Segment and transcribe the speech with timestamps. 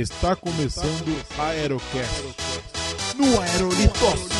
[0.00, 2.22] Está começando a Aerocast.
[3.16, 4.30] No Aerolitos.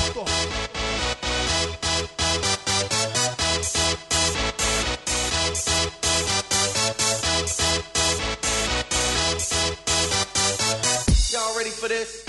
[11.30, 12.24] Y'all ready for this?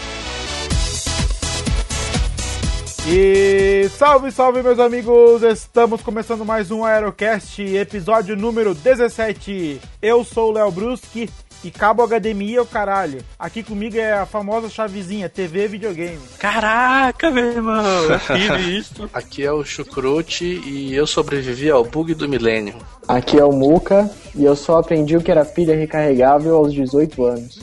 [3.08, 5.42] E salve, salve, meus amigos!
[5.42, 9.80] Estamos começando mais um Aerocast, episódio número 17.
[10.02, 11.30] Eu sou o Léo Bruschi
[11.64, 13.24] e cabo HDMI é o caralho.
[13.38, 16.22] Aqui comigo é a famosa chavezinha, TV e videogame.
[16.40, 19.10] Caraca, meu irmão, eu fiz isso.
[19.14, 22.76] Aqui é o Chucrute e eu sobrevivi ao bug do milênio.
[23.08, 27.26] Aqui é o Muca e eu só aprendi o que era pilha recarregável aos 18
[27.26, 27.60] anos.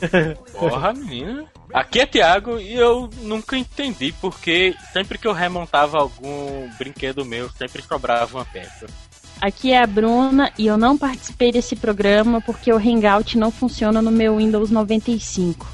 [0.58, 1.44] Porra, menina.
[1.72, 7.50] Aqui é Thiago e eu nunca entendi porque sempre que eu remontava algum brinquedo meu,
[7.50, 8.86] sempre sobrava uma peça.
[9.40, 14.02] Aqui é a Bruna e eu não participei desse programa porque o Hangout não funciona
[14.02, 15.66] no meu Windows 95.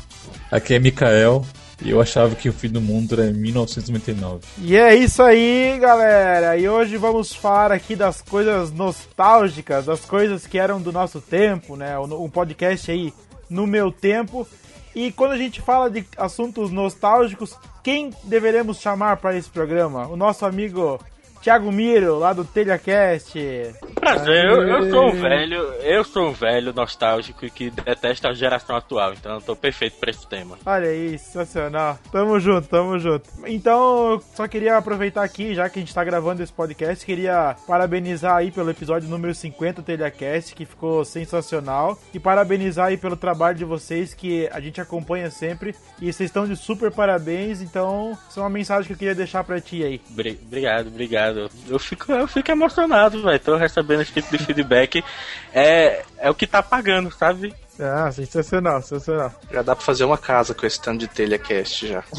[0.50, 1.44] Aqui é Mikael
[1.82, 4.40] e eu achava que o fim do mundo era em 1999.
[4.58, 6.56] E é isso aí, galera!
[6.58, 11.74] E hoje vamos falar aqui das coisas nostálgicas, das coisas que eram do nosso tempo,
[11.74, 11.98] né?
[11.98, 13.14] Um podcast aí
[13.48, 14.46] no meu tempo.
[14.94, 20.06] E quando a gente fala de assuntos nostálgicos, quem deveremos chamar para esse programa?
[20.06, 21.00] O nosso amigo
[21.44, 23.38] Thiago Miro, lá do TelhaCast.
[24.00, 28.74] Prazer, eu, eu sou um velho, eu sou um velho nostálgico que detesta a geração
[28.76, 30.56] atual, então eu tô perfeito pra esse tema.
[30.64, 31.98] Olha aí, sensacional.
[32.10, 33.28] Tamo junto, tamo junto.
[33.46, 37.54] Então, eu só queria aproveitar aqui, já que a gente tá gravando esse podcast, queria
[37.66, 41.98] parabenizar aí pelo episódio número 50 do TelhaCast, que ficou sensacional.
[42.14, 45.74] E parabenizar aí pelo trabalho de vocês, que a gente acompanha sempre.
[46.00, 49.44] E vocês estão de super parabéns, então, isso é uma mensagem que eu queria deixar
[49.44, 50.00] pra ti aí.
[50.10, 50.88] Bri- Obrigado,
[51.68, 53.40] Eu fico, eu fico emocionado, velho.
[53.40, 55.04] Tô recebendo esse tipo de feedback.
[55.52, 57.54] É, é o que tá pagando, sabe?
[57.78, 59.32] Ah, sensacional, sensacional.
[59.50, 62.04] Já dá pra fazer uma casa com esse tanto de telhacast já.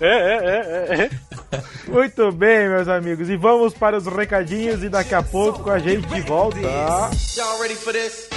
[0.00, 1.10] É, é, é, é.
[1.88, 3.28] Muito bem, meus amigos.
[3.28, 6.58] E vamos para os recadinhos e daqui a pouco a gente volta.
[6.58, 8.33] Y'all ready for this?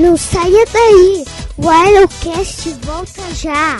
[0.00, 1.26] Não saia daí!
[1.58, 3.76] O Aerocast volta já!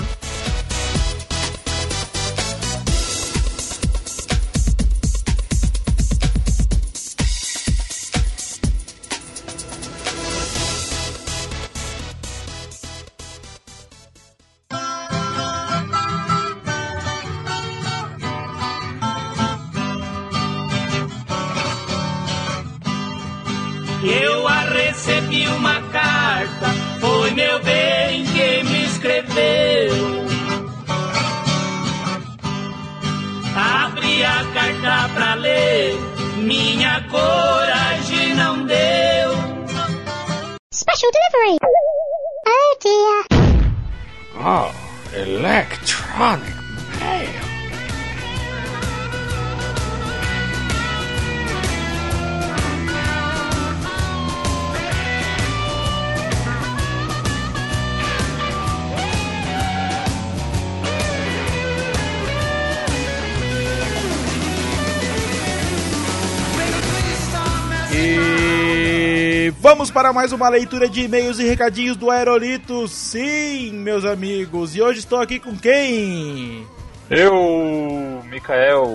[70.10, 72.88] Para mais uma leitura de e-mails e recadinhos do Aerolito.
[72.88, 74.75] Sim, meus amigos.
[74.75, 76.66] E hoje estou aqui com quem?
[77.09, 78.91] Eu, Mikael.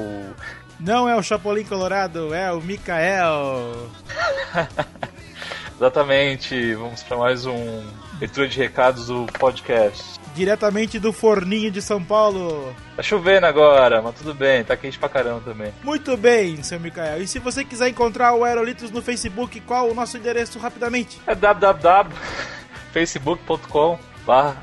[0.77, 3.89] Não é o Chapolin Colorado, é o Mikael.
[5.77, 7.83] Exatamente, vamos para mais um
[8.19, 10.19] leitura de recados do podcast.
[10.35, 12.75] Diretamente do Forninho de São Paulo.
[12.95, 15.73] Tá chovendo agora, mas tudo bem, tá quente pra caramba também.
[15.81, 17.21] Muito bem, seu Mikael.
[17.21, 21.21] E se você quiser encontrar o Aerolitos no Facebook, qual o nosso endereço rapidamente?
[21.25, 23.97] É www.facebook.com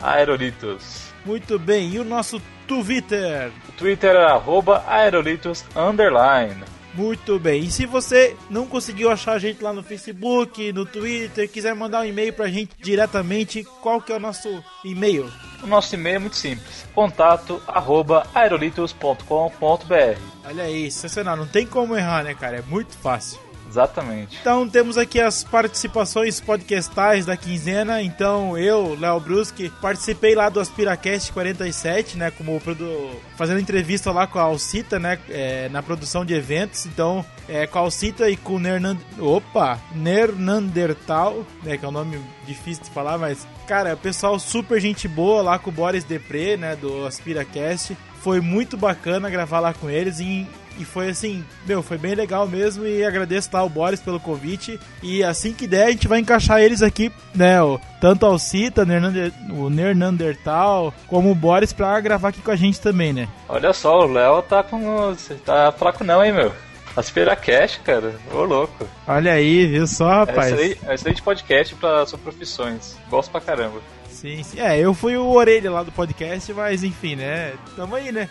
[0.02, 1.12] aerolitos.
[1.24, 1.90] Muito bem.
[1.90, 3.50] E o nosso Twitter?
[3.68, 6.62] O Twitter é arroba aerolitos underline.
[6.94, 7.64] Muito bem.
[7.64, 12.00] E se você não conseguiu achar a gente lá no Facebook, no Twitter, quiser mandar
[12.00, 15.30] um e-mail pra gente diretamente, qual que é o nosso e-mail?
[15.62, 20.18] O nosso e-mail é muito simples, contato arroba aerolitos.com.br.
[20.44, 21.36] Olha aí, sensacional.
[21.36, 22.58] Não tem como errar, né, cara?
[22.58, 23.38] É muito fácil.
[23.72, 24.36] Exatamente.
[24.38, 28.02] Então temos aqui as participações podcastais da quinzena.
[28.02, 32.30] Então eu, Léo Bruschi, participei lá do Aspiracast 47, né?
[32.30, 33.10] Como produ...
[33.34, 35.19] fazendo entrevista lá com a Alcita, né?
[35.30, 36.84] é, na produção de eventos.
[36.84, 38.98] Então, é, com a Alcita e com o Nernand...
[39.19, 39.80] Opa!
[39.94, 41.78] Nernandertal, né?
[41.78, 45.70] Que é um nome difícil de falar, mas, cara, pessoal super gente boa lá com
[45.70, 46.76] o Boris Depre, né?
[46.76, 47.96] Do Aspiracast.
[48.20, 50.46] Foi muito bacana gravar lá com eles e,
[50.78, 54.78] e foi assim, meu, foi bem legal mesmo e agradeço lá o Boris pelo convite
[55.02, 58.84] e assim que der a gente vai encaixar eles aqui, né, o, tanto o Alcita,
[58.84, 63.28] Nernander, o Nernandertal, como o Boris pra gravar aqui com a gente também, né.
[63.48, 65.14] Olha só, o Léo tá com.
[65.44, 66.52] Tá fraco não, hein, meu?
[66.96, 68.14] Aspira Cash, cara.
[68.32, 68.86] Ô, louco.
[69.06, 70.52] Olha aí, viu só, rapaz.
[70.52, 72.98] É excelente, é excelente podcast pra suas profissões.
[73.08, 73.80] Gosto pra caramba.
[74.10, 74.60] Sim, sim.
[74.60, 77.54] É, eu fui o orelha lá do podcast, mas enfim, né?
[77.75, 78.28] Tamo aí, né?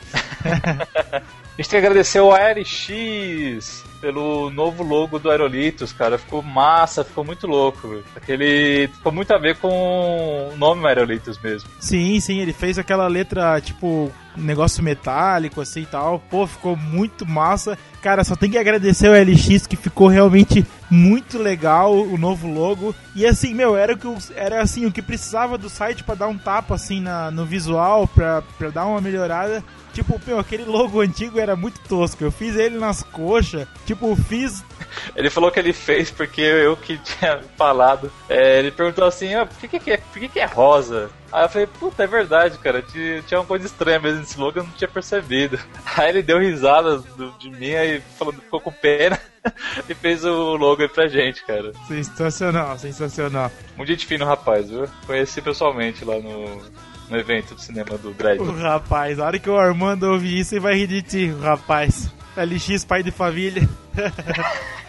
[1.61, 6.17] A gente tem que agradecer ao ARX pelo novo logo do Aerolitos, cara.
[6.17, 8.01] Ficou massa, ficou muito louco.
[8.15, 8.87] Aquele.
[8.87, 11.69] Ficou muito a ver com o nome Aerolitos mesmo.
[11.79, 16.19] Sim, sim, ele fez aquela letra, tipo, negócio metálico, assim e tal.
[16.31, 17.77] Pô, ficou muito massa.
[18.01, 22.95] Cara, só tem que agradecer ao LX que ficou realmente muito legal o novo logo.
[23.15, 26.27] E assim, meu, era o que, era, assim, o que precisava do site pra dar
[26.27, 28.41] um tapa assim na, no visual, pra
[28.73, 29.63] dar uma melhorada.
[29.93, 32.23] Tipo, meu, aquele logo antigo era muito tosco.
[32.23, 33.67] Eu fiz ele nas coxas.
[33.85, 34.63] Tipo, fiz
[35.15, 38.11] Ele falou que ele fez porque eu que tinha falado.
[38.29, 41.09] É, ele perguntou assim: ah, por, que, que, é, por que, que é rosa?
[41.31, 42.81] Aí eu falei: puta, é verdade, cara.
[42.81, 45.59] Tinha, uma coisa estranha mesmo nesse logo, eu não tinha percebido.
[45.97, 49.19] Aí ele deu risada do- de mim e falou, ficou com pena
[49.89, 51.71] e fez o logo aí pra gente, cara.
[51.87, 53.51] sensacional, sensacional.
[53.75, 54.87] Muito gente fino, rapaz, viu?
[55.05, 56.61] Conheci pessoalmente lá no,
[57.09, 58.39] no evento do cinema do Dredd.
[58.41, 62.13] O rapaz, a hora que o Armando ouvir isso, ele vai rir de ti, rapaz.
[62.37, 63.67] LX, pai de família.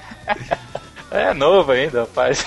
[1.10, 2.46] É novo ainda, rapaz.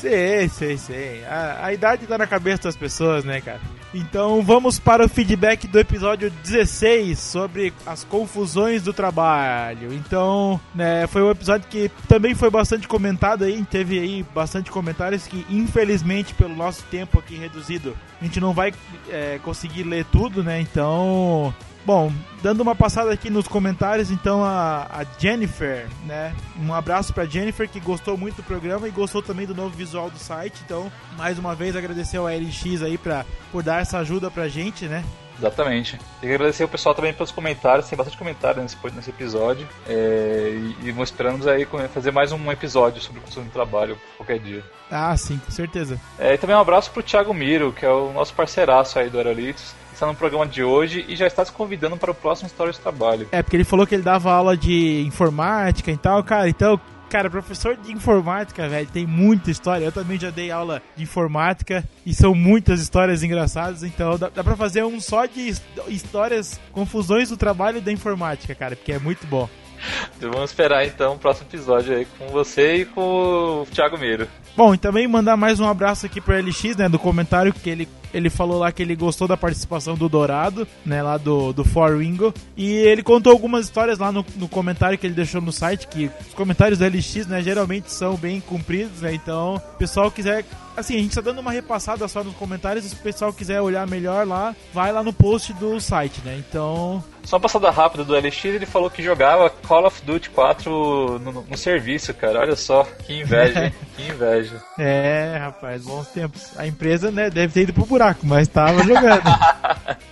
[0.00, 1.24] sei, sei, sei.
[1.26, 3.60] A, a idade tá na cabeça das pessoas, né, cara?
[3.92, 9.92] Então vamos para o feedback do episódio 16 sobre as confusões do trabalho.
[9.94, 15.26] Então, né, foi um episódio que também foi bastante comentado aí, teve aí bastante comentários
[15.26, 18.74] que infelizmente pelo nosso tempo aqui reduzido, a gente não vai
[19.08, 20.60] é, conseguir ler tudo, né?
[20.60, 21.54] Então,
[21.88, 22.12] Bom,
[22.42, 26.34] dando uma passada aqui nos comentários, então a, a Jennifer, né?
[26.60, 30.10] Um abraço pra Jennifer que gostou muito do programa e gostou também do novo visual
[30.10, 30.60] do site.
[30.66, 34.84] Então, mais uma vez agradecer ao LX aí pra, por dar essa ajuda pra gente,
[34.84, 35.02] né?
[35.38, 35.92] Exatamente.
[36.20, 39.66] Tem que agradecer o pessoal também pelos comentários, tem bastante comentário nesse, nesse episódio.
[39.88, 40.50] É,
[40.82, 44.62] e, e esperamos aí fazer mais um episódio sobre construção do trabalho qualquer dia.
[44.90, 45.98] Ah, sim, com certeza.
[46.18, 49.16] É, e também um abraço pro Thiago Miro, que é o nosso parceiraço aí do
[49.16, 49.74] Aerolitos.
[49.98, 52.78] Está no programa de hoje e já está se convidando para o próximo História de
[52.78, 53.26] Trabalho.
[53.32, 56.48] É, porque ele falou que ele dava aula de informática e tal, cara.
[56.48, 56.80] Então,
[57.10, 59.84] cara, professor de informática, velho, tem muita história.
[59.84, 63.82] Eu também já dei aula de informática e são muitas histórias engraçadas.
[63.82, 68.54] Então, dá, dá pra fazer um só de his- histórias, confusões do trabalho da informática,
[68.54, 69.48] cara, porque é muito bom.
[70.16, 74.26] Então vamos esperar então o próximo episódio aí com você e com o Thiago Miro.
[74.56, 77.88] Bom, e também mandar mais um abraço aqui pro LX, né, do comentário que ele,
[78.12, 81.96] ele falou lá que ele gostou da participação do Dourado, né, lá do, do For
[81.96, 82.34] Ringo.
[82.56, 86.10] E ele contou algumas histórias lá no, no comentário que ele deixou no site, que
[86.26, 90.44] os comentários do LX, né, geralmente são bem compridos, né, então, o pessoal quiser...
[90.78, 93.84] Assim, a gente tá dando uma repassada só nos comentários, se o pessoal quiser olhar
[93.84, 97.02] melhor lá, vai lá no post do site, né, então...
[97.24, 101.42] Só uma passada rápida do LX, ele falou que jogava Call of Duty 4 no,
[101.42, 102.40] no serviço, cara.
[102.40, 103.74] Olha só, que inveja, hein?
[103.96, 104.62] que inveja.
[104.78, 106.56] É, rapaz, bons tempos.
[106.56, 109.24] A empresa, né, deve ter ido pro buraco, mas tava jogando.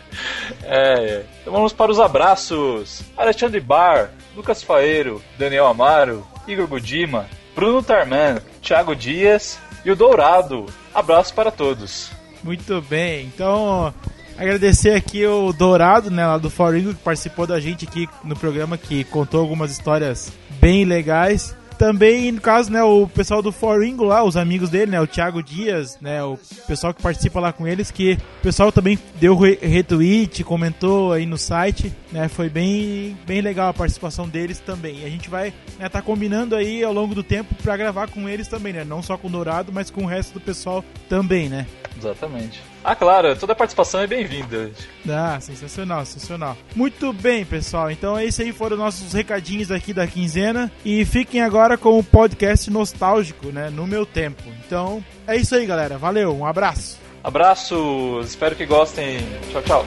[0.62, 1.24] É, é.
[1.42, 3.02] Então vamos para os abraços.
[3.14, 10.66] Alexandre Bar, Lucas Faeiro, Daniel Amaro, Igor Gudima, Bruno Tarman, Thiago Dias e o Dourado.
[10.92, 12.10] Abraço para todos.
[12.42, 13.94] Muito bem, então
[14.36, 18.76] agradecer aqui o Dourado, né, lá do Foringo, que participou da gente aqui no programa,
[18.76, 21.56] que contou algumas histórias bem legais.
[21.78, 25.42] Também, no caso, né, o pessoal do Foringo lá, os amigos dele, né, o Thiago
[25.42, 29.58] Dias, né, o pessoal que participa lá com eles, que o pessoal também deu re-
[29.60, 35.00] retweet, comentou aí no site, né, foi bem, bem legal a participação deles também.
[35.00, 38.26] E a gente vai, né, tá combinando aí ao longo do tempo pra gravar com
[38.26, 41.50] eles também, né, não só com o Dourado, mas com o resto do pessoal também,
[41.50, 41.66] né.
[41.98, 42.62] Exatamente.
[42.84, 44.70] Ah, claro, toda participação é bem-vinda.
[45.08, 46.56] Ah, sensacional, sensacional.
[46.74, 47.90] Muito bem, pessoal.
[47.90, 50.70] Então, esses aí foram nossos recadinhos aqui da quinzena.
[50.84, 53.70] E fiquem agora com o podcast nostálgico, né?
[53.70, 54.42] No meu tempo.
[54.64, 55.98] Então, é isso aí, galera.
[55.98, 56.98] Valeu, um abraço.
[57.24, 59.18] Abraços, espero que gostem.
[59.50, 59.86] Tchau, tchau.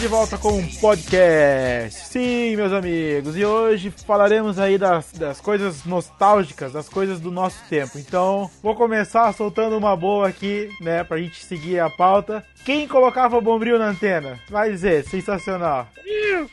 [0.03, 2.07] de volta com um podcast.
[2.11, 3.37] Sim, meus amigos.
[3.37, 7.97] E hoje falaremos aí das, das coisas nostálgicas, das coisas do nosso tempo.
[7.97, 12.43] Então, vou começar soltando uma boa aqui, né, pra gente seguir a pauta.
[12.65, 14.39] Quem colocava bombril na antena?
[14.49, 15.87] Vai dizer, sensacional.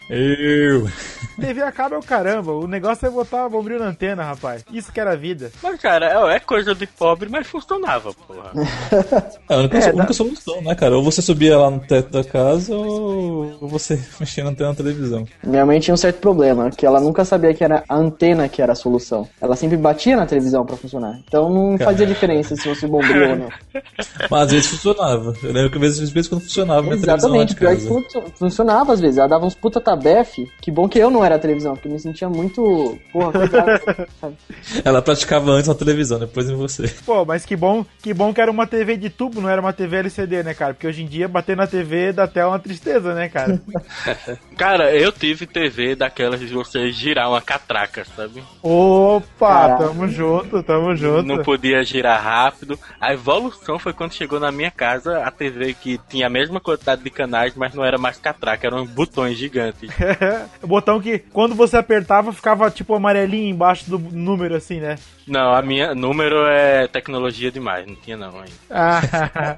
[0.08, 0.88] Eu.
[1.40, 2.52] TV acaba é o caramba.
[2.52, 4.64] O negócio é botar bombril na antena, rapaz.
[4.72, 5.50] Isso que era vida.
[5.62, 8.52] Mas, cara, é é coisa de pobre, mas funcionava, porra.
[9.48, 10.96] É a única, É, a única solução, né, cara?
[10.96, 13.30] Ou você subia lá no teto da casa ou
[13.60, 15.26] ou você mexia na antena na televisão.
[15.42, 18.62] Minha mãe tinha um certo problema, que ela nunca sabia que era a antena que
[18.62, 19.28] era a solução.
[19.40, 21.18] Ela sempre batia na televisão pra funcionar.
[21.26, 23.48] Então não fazia diferença se fosse bombril ou não.
[24.30, 25.34] Mas às vezes funcionava.
[25.42, 28.00] Eu lembro que às vezes, às vezes quando funcionava minha Exatamente, pior televisão que lá
[28.00, 28.22] de casa.
[28.22, 29.18] funcio- funcionava às vezes.
[29.18, 30.48] Ela dava uns puta tabefe.
[30.60, 32.96] Que bom que eu não era a televisão, porque eu me sentia muito.
[33.12, 33.80] Porra, coitado?
[34.84, 36.86] Ela praticava antes na televisão, depois em você.
[37.04, 39.72] Pô, mas que bom, que bom que era uma TV de tubo, não era uma
[39.72, 40.72] TV LCD, né, cara?
[40.74, 43.60] Porque hoje em dia bater na TV dá até uma tristeza, né, cara?
[44.56, 48.42] Cara, eu tive TV daquelas de você girar uma catraca, sabe?
[48.62, 49.84] Opa, Caraca.
[49.84, 51.22] tamo junto, tamo junto.
[51.22, 52.78] Não podia girar rápido.
[53.00, 57.02] A evolução foi quando chegou na minha casa a TV que tinha a mesma quantidade
[57.02, 59.90] de canais, mas não era mais catraca, eram botões gigantes.
[60.62, 64.96] o botão que quando você apertava ficava tipo amarelinho embaixo do número assim, né?
[65.30, 68.50] Não, a minha número é tecnologia demais, não tinha não ainda.
[68.68, 69.00] Ah,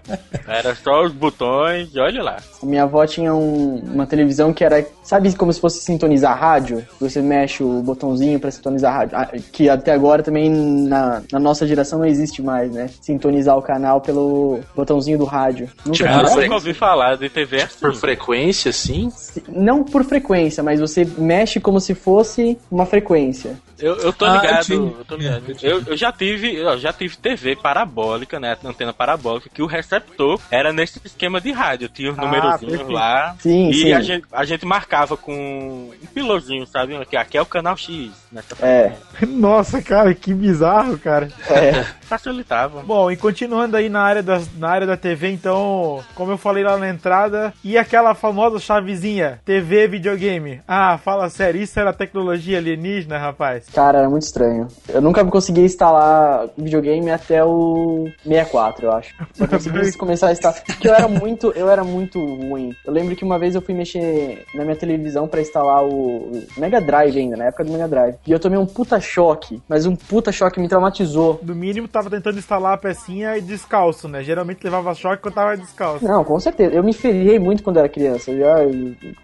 [0.47, 2.37] Era só os botões e olha lá.
[2.63, 6.87] A minha avó tinha um- uma televisão que era, sabe como se fosse sintonizar rádio?
[7.01, 9.17] Você mexe o botãozinho pra sintonizar rádio.
[9.17, 12.91] Ah, Que até agora também na, na nossa geração não existe mais, né?
[13.01, 15.69] Sintonizar o canal pelo botãozinho do rádio.
[15.87, 17.79] Nunca Tipo, nunca ouvi falar de TV assim.
[17.81, 19.11] Por frequência, assim?
[19.49, 23.57] Não por frequência, mas você mexe como se fosse uma frequência.
[23.83, 24.77] Eu, eu tô Ah, ligado, eu tive.
[24.77, 25.43] eu tô ligado.
[25.63, 25.71] Eu.
[25.79, 28.57] Eu, eu já tive, eu já tive TV parabólica, né?
[28.65, 31.89] Antena parabólica, que o receptor era nesse esquema de rádio.
[31.89, 32.93] Tinha os Ah, numerozinhos perfeito.
[32.93, 33.35] lá.
[33.41, 33.93] Sim, e sim.
[33.93, 36.97] A, gente, a gente marcava com um pilozinho, sabe?
[36.97, 38.11] Aqui, aqui é o canal X.
[38.31, 38.93] Nessa É,
[39.27, 41.29] nossa, cara, que bizarro, cara.
[41.51, 41.85] é.
[42.03, 42.83] Facilitava.
[42.83, 46.63] Bom, e continuando aí na área, das, na área da TV, então, como eu falei
[46.63, 50.61] lá na entrada, e aquela famosa chavezinha, TV videogame.
[50.69, 53.67] Ah, fala sério, isso era tecnologia alienígena, rapaz?
[53.75, 54.69] Cara, era muito estranho.
[54.89, 59.15] Eu nunca consegui instalar videogame até o 64, eu acho.
[59.33, 60.63] Só consegui começar a instalar.
[60.65, 62.75] Porque eu era muito, eu era muito ruim.
[62.85, 66.81] Eu lembro que uma vez eu fui mexer na minha televisão pra instalar o Mega
[66.81, 68.17] Drive ainda, na época do Mega Drive.
[68.27, 71.41] E eu tomei um puta choque, mas um puta choque me traumatizou.
[71.43, 74.23] No mínimo, tava tentando instalar a pecinha e descalço, né?
[74.23, 76.05] Geralmente levava choque quando tava descalço.
[76.05, 76.75] Não, com certeza.
[76.75, 78.31] Eu me feriei muito quando era criança.
[78.31, 78.57] Eu já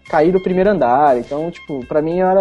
[0.08, 1.18] caí do primeiro andar.
[1.18, 2.40] Então, tipo, pra mim era.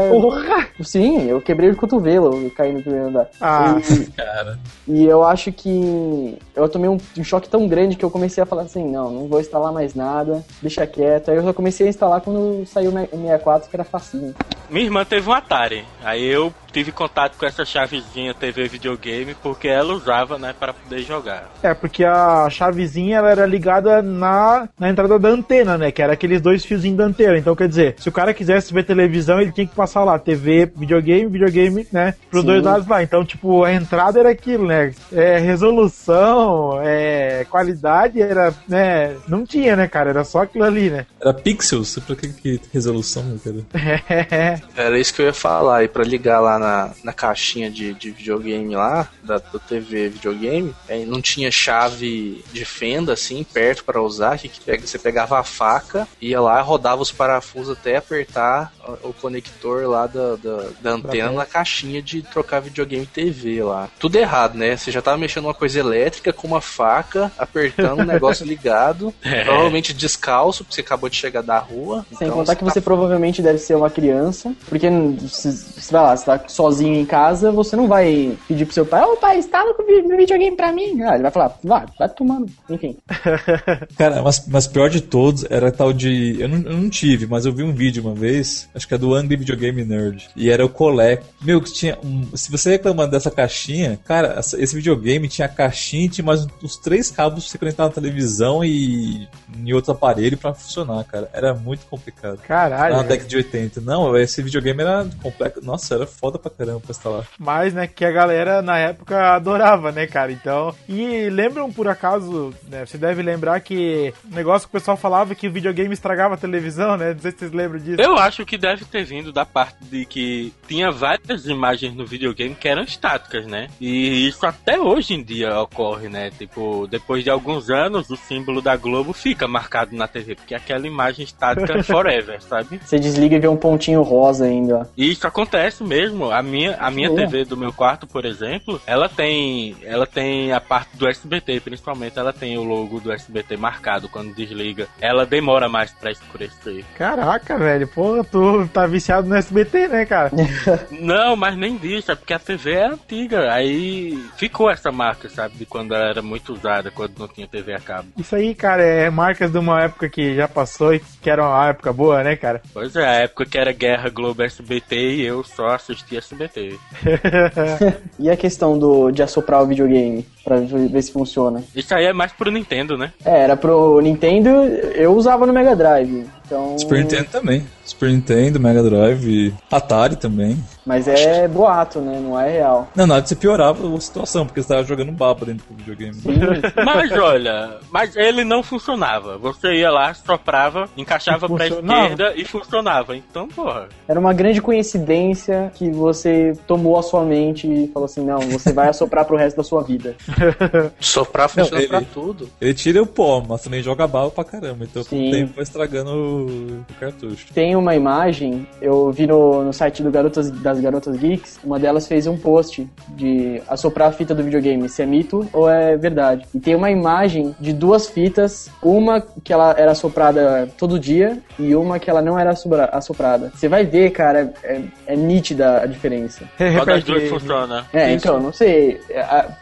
[0.81, 3.27] Sim, eu quebrei o cotovelo caí no primeiro andar.
[3.39, 3.75] Ah.
[3.79, 4.59] E- Cara.
[4.87, 8.45] E eu acho que eu tomei um, um choque tão grande que eu comecei a
[8.45, 11.29] falar assim, não, não vou instalar mais nada, deixa quieto.
[11.31, 14.33] Aí eu só comecei a instalar quando saiu o 64, que era facinho.
[14.69, 15.85] Minha irmã teve um Atari.
[16.03, 21.01] Aí eu tive contato com essa chavezinha TV videogame porque ela usava, né, para poder
[21.01, 21.49] jogar.
[21.61, 25.91] É, porque a chavezinha ela era ligada na, na entrada da antena, né?
[25.91, 27.37] Que era aqueles dois fiozinhos da antena.
[27.37, 30.71] Então, quer dizer, se o cara quisesse ver televisão, ele tinha que passar lá, TV,
[30.75, 32.13] videogame, videogame, né?
[32.29, 32.47] Pros Sim.
[32.47, 33.03] dois lados lá.
[33.03, 34.93] Então, tipo, a entrada era aquilo, né?
[35.11, 39.15] É, resolução, é, qualidade era, né?
[39.27, 40.09] Não tinha, né, cara?
[40.09, 41.05] Era só aquilo ali, né?
[41.19, 41.97] Era pixels?
[41.99, 43.57] Pra que, que resolução, cara?
[44.75, 45.83] Era isso que eu ia falar.
[45.83, 50.73] E pra ligar lá na, na caixinha de, de videogame lá, da, do TV videogame,
[50.87, 54.37] é, não tinha chave de fenda assim, perto pra usar.
[54.37, 58.71] Que, que pega- você pegava a faca, ia lá, rodava os parafusos até apertar
[59.03, 63.89] o, o conector lá da, da, da antena na caixinha de trocar videogame TV lá.
[63.99, 64.75] Tudo errado, né?
[64.77, 69.43] Você já tava mexendo uma coisa elétrica com uma faca, apertando o negócio ligado, É.
[69.43, 72.05] provavelmente descalço, porque você acabou de chegar da rua.
[72.17, 74.87] Sem então contar que tá você provavelmente deve ser uma criança, porque
[75.29, 78.85] se, se, vai lá, você tá sozinho em casa, você não vai pedir pro seu
[78.85, 81.01] pai, ô pai, instala o vi- videogame pra mim.
[81.03, 82.51] Ah, ele vai falar, vai, vai tomando.
[82.69, 82.97] Enfim.
[83.97, 86.37] Cara, mas, mas pior de todos era tal de.
[86.39, 88.97] Eu não, eu não tive, mas eu vi um vídeo uma vez, acho que é
[88.97, 90.29] do Angry Video Game Nerd.
[90.35, 91.25] E era o Coleco.
[91.41, 91.97] Meu, que tinha.
[92.03, 96.25] Um, se você reclamando dessa caixinha, cara, essa- esse videogame tinha a caixinha e tinha
[96.25, 99.27] mais uns três cabos pra você conectar na televisão e
[99.57, 101.29] em outro aparelho pra funcionar, cara.
[101.33, 102.37] Era muito complicado.
[102.39, 102.95] Caralho.
[102.95, 103.81] Na década de 80.
[103.81, 105.63] Não, esse videogame era complexo.
[105.63, 107.27] Nossa, era foda foda pra caramba pra instalar.
[107.37, 110.31] Mas, né, que a galera na época adorava, né, cara?
[110.31, 110.73] Então.
[110.87, 112.85] E lembram por acaso, né?
[112.85, 116.37] Você deve lembrar que o negócio que o pessoal falava que o videogame estragava a
[116.37, 117.13] televisão, né?
[117.13, 118.01] Não sei se vocês lembram disso.
[118.01, 122.55] Eu acho que deve ter vindo da parte de que tinha várias imagens no videogame
[122.55, 123.67] que eram estáticas, né?
[123.81, 126.29] E isso até hoje em dia ocorre, né?
[126.37, 130.85] Tipo, depois de alguns anos, o símbolo da Globo fica marcado na TV, porque aquela
[130.85, 132.79] imagem estática forever, sabe?
[132.83, 134.89] Você desliga e vê um pontinho rosa ainda.
[134.95, 136.26] E isso acontece mesmo.
[136.31, 137.07] A minha, a minha.
[137.17, 142.19] TV do meu quarto, por exemplo, ela tem, ela tem a parte do SBT, principalmente,
[142.19, 144.87] ela tem o logo do SBT marcado quando desliga.
[145.01, 146.85] Ela demora mais pra escurecer.
[146.95, 147.87] Caraca, velho.
[147.87, 150.31] Pô, tu tá viciado no SBT, né, cara?
[150.91, 153.51] Não, mas nem disso, é porque a TV é antiga.
[153.51, 155.55] Aí ficou essa marca, sabe?
[155.55, 158.09] De quando ela era muito usada, quando não tinha TV a cabo.
[158.17, 161.69] Isso aí, cara, é marcas de uma época que já passou e que era uma
[161.69, 162.61] época boa, né, cara?
[162.73, 166.77] Pois é, a época que era Guerra Globo SBT e eu só assistia SBT.
[168.19, 171.61] E a questão do, de assoprar o videogame pra ver ver se funciona?
[171.75, 173.11] Isso aí é mais pro Nintendo, né?
[173.25, 174.49] É, era pro Nintendo,
[174.95, 176.25] eu usava no Mega Drive.
[176.45, 177.65] Então, Super Nintendo também.
[177.83, 180.57] Super Nintendo, Mega Drive, Atari também.
[180.85, 182.19] mas é boato, né?
[182.21, 182.87] Não é real.
[182.95, 186.15] Não, nada, você piorava a situação, porque você tava jogando baba dentro do videogame.
[186.85, 189.37] Mas olha, mas ele não funcionava.
[189.37, 193.15] Você ia lá, soprava, encaixava pra esquerda e funcionava.
[193.15, 193.87] Então, porra.
[194.07, 198.71] Era uma grande coincidência que você tomou a sua mente e falou assim: não, você
[198.71, 200.15] vai assoprar pro resto da sua vida.
[200.99, 202.49] Soprar funciona ele- pra tudo.
[202.59, 204.83] Ele tira o pó, mas também joga bala pra caramba.
[204.85, 205.29] Então com Sim.
[205.29, 206.45] o tempo vai estragando o,
[206.89, 207.47] o cartucho.
[207.53, 212.07] Tem uma imagem, eu vi no, no site do Garotas, das Garotas Geeks, uma delas
[212.07, 216.45] fez um post de assoprar a fita do videogame, se é mito ou é verdade.
[216.53, 221.75] E tem uma imagem de duas fitas, uma que ela era assoprada todo dia e
[221.75, 223.51] uma que ela não era assopra- assoprada.
[223.55, 226.43] Você vai ver, cara, é, é nítida a diferença.
[226.75, 227.85] Qual das duas funciona?
[227.93, 228.27] É, Isso.
[228.27, 228.99] então, não sei.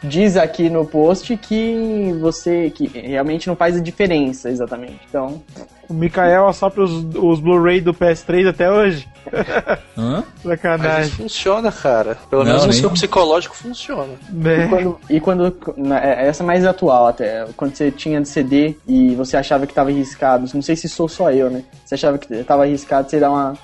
[0.02, 5.00] Diz aqui no post que você que realmente não faz a diferença exatamente.
[5.08, 5.42] Então,
[5.88, 9.08] O Mikael assopra os, os Blu-ray do PS3 até hoje.
[9.96, 10.24] Hã?
[10.44, 11.02] Mas Sacanagem.
[11.08, 12.16] isso funciona, cara.
[12.30, 14.12] Pelo Não, menos no nem- seu psicológico funciona.
[14.30, 14.68] E Né?
[14.68, 18.76] quando, e quando na- é- essa é mais atual até, quando você tinha de CD
[18.86, 21.64] e você achava que tava arriscado, não sei se sou só eu, né?
[21.84, 23.54] Você achava que tava arriscado, você dá uma,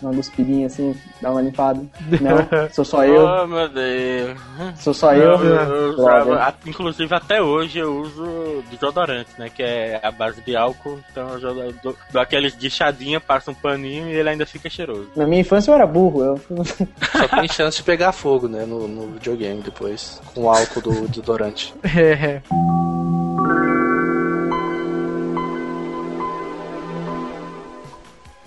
[0.00, 1.80] uma guspirinha assim, dá uma limpada.
[2.20, 4.38] Não, sou só eu, Oh, meu Deus.
[4.78, 5.32] sou só eu.
[5.32, 9.48] Eu, eu usava, a- inclusive até hoje eu uso desodorante, né?
[9.54, 10.98] Que é a base de álcool.
[11.10, 11.48] Então eu já
[11.82, 15.08] dou, dou aqueles guichadinha, passa um paninho e ele ainda fica cheiroso.
[15.14, 18.64] Na minha infância eu era burro, eu Só tem chance de pegar fogo, né?
[18.64, 20.20] No, no videogame depois.
[20.34, 21.74] Com o álcool do desodorante.
[21.94, 22.40] É.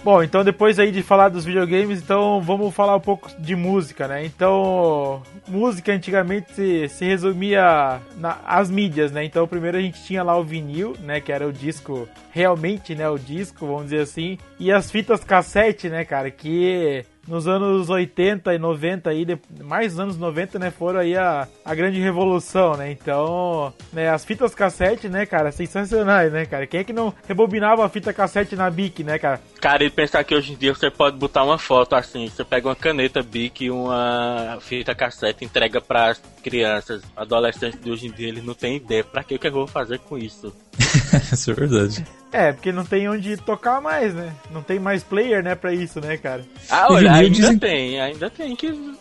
[0.05, 4.07] Bom, então depois aí de falar dos videogames, então vamos falar um pouco de música,
[4.07, 4.23] né?
[4.23, 7.99] Então, música antigamente se, resumia
[8.45, 9.25] às mídias, né?
[9.25, 11.19] Então, primeiro a gente tinha lá o vinil, né?
[11.19, 13.09] Que era o disco, realmente, né?
[13.09, 14.37] O disco, vamos dizer assim.
[14.59, 16.29] E as fitas cassete, né, cara?
[16.29, 19.25] Que nos anos 80 e 90 aí,
[19.63, 22.91] mais nos anos 90, né, foram aí a, a grande revolução, né?
[22.91, 26.67] Então, né, as fitas cassete, né, cara, sensacionais, né, cara?
[26.67, 29.41] Quem é que não rebobinava a fita cassete na Bic, né, cara?
[29.59, 32.67] Cara, e pensar que hoje em dia você pode botar uma foto assim, você pega
[32.67, 38.27] uma caneta Bic e uma fita cassete entrega para crianças, adolescentes de hoje em dia,
[38.27, 40.55] eles não têm ideia pra que que eu vou fazer com isso.
[41.31, 42.05] Isso é verdade.
[42.31, 44.33] É, porque não tem onde tocar mais, né?
[44.51, 46.43] Não tem mais player, né, pra isso, né, cara?
[46.69, 48.93] Ah, olha, vinil ainda dizem- tem, ainda tem que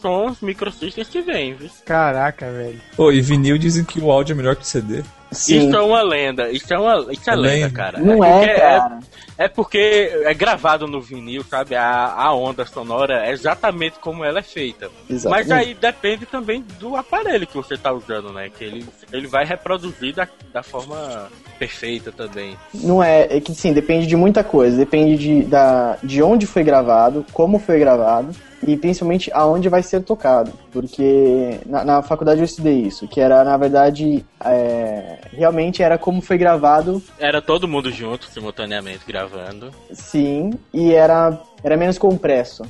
[0.00, 1.70] são os microsystems que vêm, viu?
[1.86, 2.80] Caraca, velho.
[2.96, 5.02] Pô, e vinil dizem que o áudio é melhor que o CD.
[5.30, 5.66] Sim.
[5.66, 7.98] Isso é uma lenda, isso é uma, isso é É lenda, cara.
[8.00, 8.98] Não porque é, cara.
[9.38, 11.74] É porque é gravado no vinil, sabe?
[11.74, 14.90] A, a onda sonora é exatamente como ela é feita.
[15.08, 15.48] Exatamente.
[15.48, 18.50] Mas aí depende também do aparelho que você tá usando, né?
[18.50, 22.56] Que ele, ele vai reproduzir da, da forma perfeita também.
[22.74, 24.76] Não é, é que sim, depende de muita coisa.
[24.76, 28.34] Depende de, da, de onde foi gravado, como foi gravado
[28.66, 30.52] e principalmente aonde vai ser tocado.
[30.72, 36.20] Porque na, na faculdade eu estudei isso, que era, na verdade, é, realmente era como
[36.20, 39.70] foi gravado, Era todo mundo junto, simultaneamente, gravando.
[39.92, 42.62] sim, e era, era menos compresso.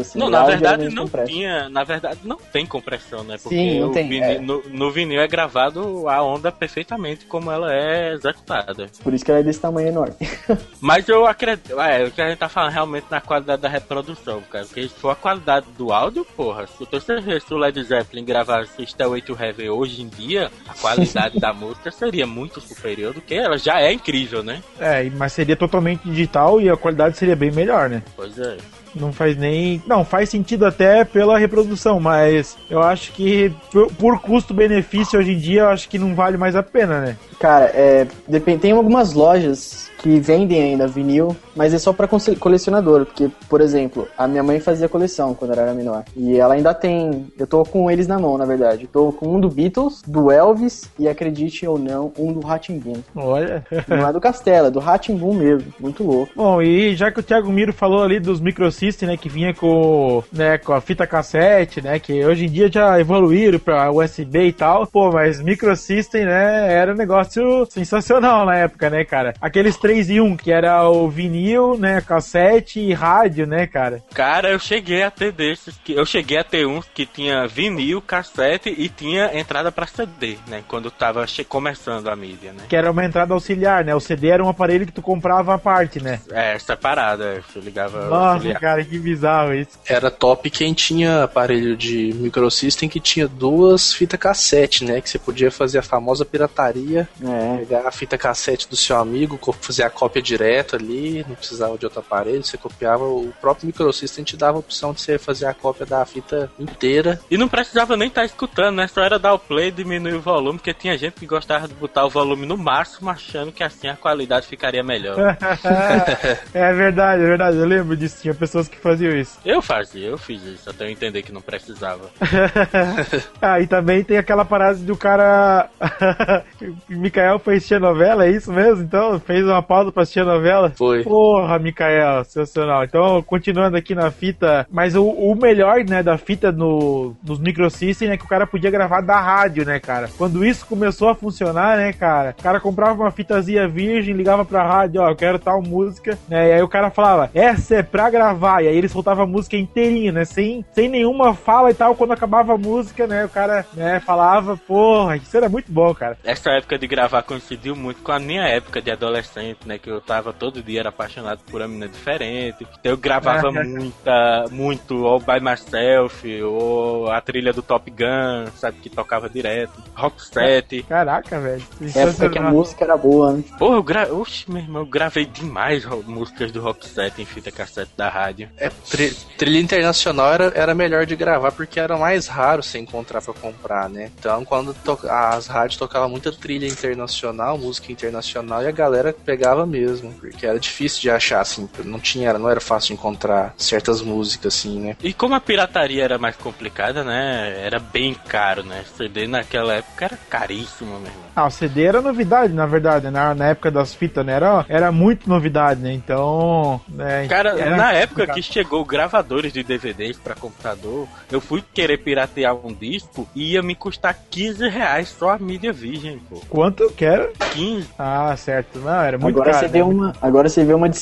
[0.00, 0.18] Assim.
[0.18, 1.32] não, na verdade não compresso.
[1.32, 1.68] tinha.
[1.68, 3.36] Na verdade não tem compressão, né?
[3.42, 4.38] Porque Sim, não o tem, vini- é.
[4.38, 8.86] no, no vinil é gravado a onda perfeitamente como ela é executada.
[9.02, 10.14] Por isso que ela é desse tamanho enorme.
[10.80, 11.80] Mas eu acredito.
[11.80, 14.64] É, o que a gente tá falando realmente na qualidade da reprodução, cara.
[14.64, 18.82] Porque se for a qualidade do áudio, porra, se você se o Led Zeppelin gravasse
[18.86, 23.34] Stairway to Heaven hoje em dia, a qualidade da música seria muito superior do que
[23.34, 24.62] ela já é incrível, né?
[24.78, 28.02] É, mas seria totalmente digital e a qualidade seria bem melhor, né?
[28.16, 28.56] Pois é.
[28.94, 29.82] Não faz nem.
[29.86, 33.52] Não, faz sentido até pela reprodução, mas eu acho que
[33.98, 37.16] por, custo-benefício hoje em dia, eu acho que não vale mais a pena, né?
[37.38, 42.36] Cara, é, depende, tem algumas lojas que vendem ainda vinil, mas é só pra conse-
[42.36, 46.54] colecionador, porque, por exemplo, a minha mãe fazia coleção quando ela era menor, e ela
[46.54, 48.86] ainda tem, eu tô com eles na mão, na verdade.
[48.86, 52.96] Tô com um do Beatles, do Elvis e, acredite ou não, um do Ratimbun.
[53.16, 53.64] Olha.
[53.88, 56.32] Não é do Castelo, é do Ratimbun mesmo, muito louco.
[56.36, 58.40] Bom, e já que o Thiago Miro falou ali dos
[58.84, 62.70] microsystem, né, que vinha com, né, com a fita cassete, né, que hoje em dia
[62.70, 68.56] já evoluíram pra USB e tal, pô, mas microsystem, né, era um negócio sensacional na
[68.56, 69.34] época, né, cara?
[69.40, 74.02] Aqueles 3 em 1, que era o vinil, né, cassete e rádio, né, cara?
[74.12, 75.76] Cara, eu cheguei a ter desses.
[75.84, 80.38] Que, eu cheguei a ter uns que tinha vinil, cassete e tinha entrada pra CD,
[80.46, 80.62] né?
[80.66, 82.64] Quando tava começando a mídia, né?
[82.68, 83.94] Que era uma entrada auxiliar, né?
[83.94, 86.20] O CD era um aparelho que tu comprava à parte, né?
[86.30, 87.42] É, separada.
[87.42, 88.06] Você ligava.
[88.06, 88.60] Nossa, auxiliar.
[88.60, 89.78] cara, que bizarro isso.
[89.86, 95.00] Era top quem tinha aparelho de microsystem que tinha duas fitas cassete, né?
[95.00, 97.58] Que você podia fazer a famosa pirataria, É.
[97.58, 101.84] pegar a fita cassete do seu amigo, fazer a cópia direto ali, não precisava de
[101.84, 105.52] outro aparelho, você copiava, o próprio microsystem te dava a opção de você fazer a
[105.54, 107.20] cópia da fita inteira.
[107.30, 108.86] E não precisava nem estar escutando, né?
[108.88, 111.74] Só era dar o play e diminuir o volume, porque tinha gente que gostava de
[111.74, 115.16] botar o volume no máximo, achando que assim a qualidade ficaria melhor.
[116.54, 117.56] é verdade, é verdade.
[117.58, 118.18] Eu lembro disso.
[118.22, 119.38] Tinha pessoas que faziam isso.
[119.44, 122.10] eu fazia, eu fiz isso, até eu entender que não precisava.
[123.40, 125.68] ah, e também tem aquela parada do cara.
[126.88, 128.82] Mikael foi assistir a novela, é isso mesmo?
[128.82, 130.72] Então, fez uma pausa pra assistir a novela?
[130.76, 131.02] Foi.
[131.02, 132.84] Porra, Mikael, sensacional.
[132.84, 134.66] Então, continuando aqui na fita.
[134.70, 138.70] Mas o, o melhor, né, da fita no, nos microsystem é que o cara podia
[138.70, 140.08] gravar da rádio, né, cara?
[140.16, 142.34] Quando isso começou a funcionar, né, cara?
[142.38, 146.48] O cara comprava uma fitazinha virgem, ligava pra rádio, ó, eu quero tal música, né?
[146.48, 148.53] E aí o cara falava, essa é pra gravar.
[148.62, 150.24] E aí ele soltava a música inteirinha, né?
[150.24, 151.94] Sem, sem nenhuma fala e tal.
[151.94, 156.18] Quando acabava a música, né, o cara, né, falava, porra, isso era muito bom, cara.
[156.24, 159.78] Essa época de gravar coincidiu muito com a minha época de adolescente, né?
[159.78, 162.66] Que eu tava todo dia era apaixonado por uma menina diferente.
[162.78, 168.78] Então eu gravava muita, muito All By Myself, ou a trilha do Top Gun, sabe?
[168.78, 169.72] Que tocava direto.
[169.94, 170.82] Rock set.
[170.82, 171.62] Caraca, velho.
[171.94, 173.44] Época que a música era boa, né?
[173.58, 174.12] Pô, eu gra...
[174.12, 178.33] Oxe, meu irmão, eu gravei demais músicas do Rock set em fita cassete da rádio.
[178.58, 183.20] É, tri- trilha internacional era, era melhor de gravar porque era mais raro você encontrar
[183.22, 184.10] pra comprar, né?
[184.18, 189.66] Então, quando to- as rádios tocavam muita trilha internacional, música internacional, e a galera pegava
[189.66, 194.00] mesmo, porque era difícil de achar, assim, não tinha, não era fácil de encontrar certas
[194.00, 194.96] músicas, assim, né?
[195.02, 197.62] E como a pirataria era mais complicada, né?
[197.64, 198.84] Era bem caro, né?
[198.96, 201.24] CD naquela época era caríssimo mesmo.
[201.36, 204.34] Ah, o CD era novidade, na verdade, na, na época das fitas, né?
[204.34, 205.92] Era, era muito novidade, né?
[205.92, 206.80] Então.
[206.88, 208.34] Né, Cara, era na época complicado.
[208.34, 213.62] que chegou gravadores de DVDs pra computador, eu fui querer piratear um disco e ia
[213.62, 216.40] me custar 15 reais só a mídia virgem, pô.
[216.48, 217.32] Quanto eu quero?
[217.52, 217.88] 15.
[217.98, 218.78] Ah, certo.
[218.78, 219.66] Não, era muito agora, caro.
[219.66, 219.84] você vê né?
[219.84, 220.98] uma, agora você vê uma de,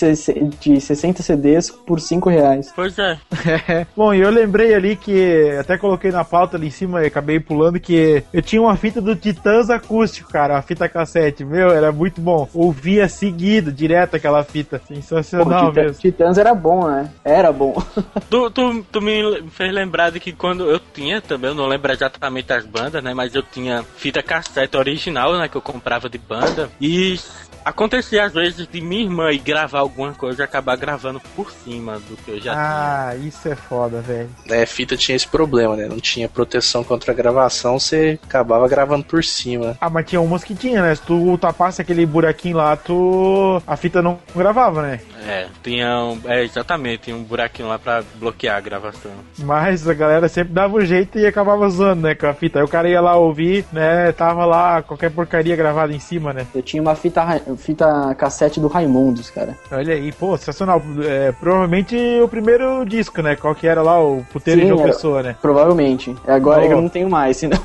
[0.61, 2.72] de 60 CDs por 5 reais.
[2.74, 3.18] Pois é.
[3.96, 7.40] Bom, e eu lembrei ali que até coloquei na pauta ali em cima e acabei
[7.40, 11.44] pulando que eu tinha uma fita do Titãs acústico, cara, a fita cassete.
[11.44, 12.48] Meu, era muito bom.
[12.54, 14.78] Ouvia seguido, direto aquela fita.
[14.78, 16.00] Pô, Sensacional Titã- mesmo.
[16.00, 17.11] Titãs era bom, né?
[17.25, 17.75] Era bom.
[18.29, 21.92] Tu, tu, tu me fez lembrar de que quando eu tinha também, eu não lembro
[21.92, 23.12] exatamente as bandas, né?
[23.12, 25.48] Mas eu tinha fita cassete original, né?
[25.48, 26.70] Que eu comprava de banda.
[26.81, 27.18] E
[27.64, 31.98] acontecia às vezes de minha irmã ir gravar alguma coisa e acabar gravando por cima
[31.98, 34.31] do que eu já Ah, isso é foda, velho.
[34.48, 35.87] É, fita tinha esse problema, né?
[35.87, 39.77] Não tinha proteção contra a gravação, você acabava gravando por cima.
[39.81, 40.94] Ah, mas tinha umas que tinha, né?
[40.94, 43.62] Se tu tapasse aquele buraquinho lá, tu.
[43.66, 45.01] A fita não gravava, né?
[45.22, 45.33] tinha.
[45.33, 49.12] É, tinha um, é, exatamente, tinha um buraquinho lá pra bloquear a gravação.
[49.38, 52.14] Mas a galera sempre dava um jeito e acabava zoando, né?
[52.14, 52.59] Com a fita.
[52.59, 54.12] Aí o cara ia lá ouvir, né?
[54.12, 56.46] Tava lá qualquer porcaria gravada em cima, né?
[56.55, 59.56] Eu tinha uma fita, fita cassete do Raimundos, cara.
[59.70, 60.82] Olha aí, pô, sensacional.
[61.04, 63.36] É, provavelmente o primeiro disco, né?
[63.36, 65.36] Qual que era lá, o puteiro Sim, de João Pessoa, né?
[65.40, 66.14] Provavelmente.
[66.26, 66.72] Agora Oh.
[66.72, 67.58] eu não tenho mais, senão.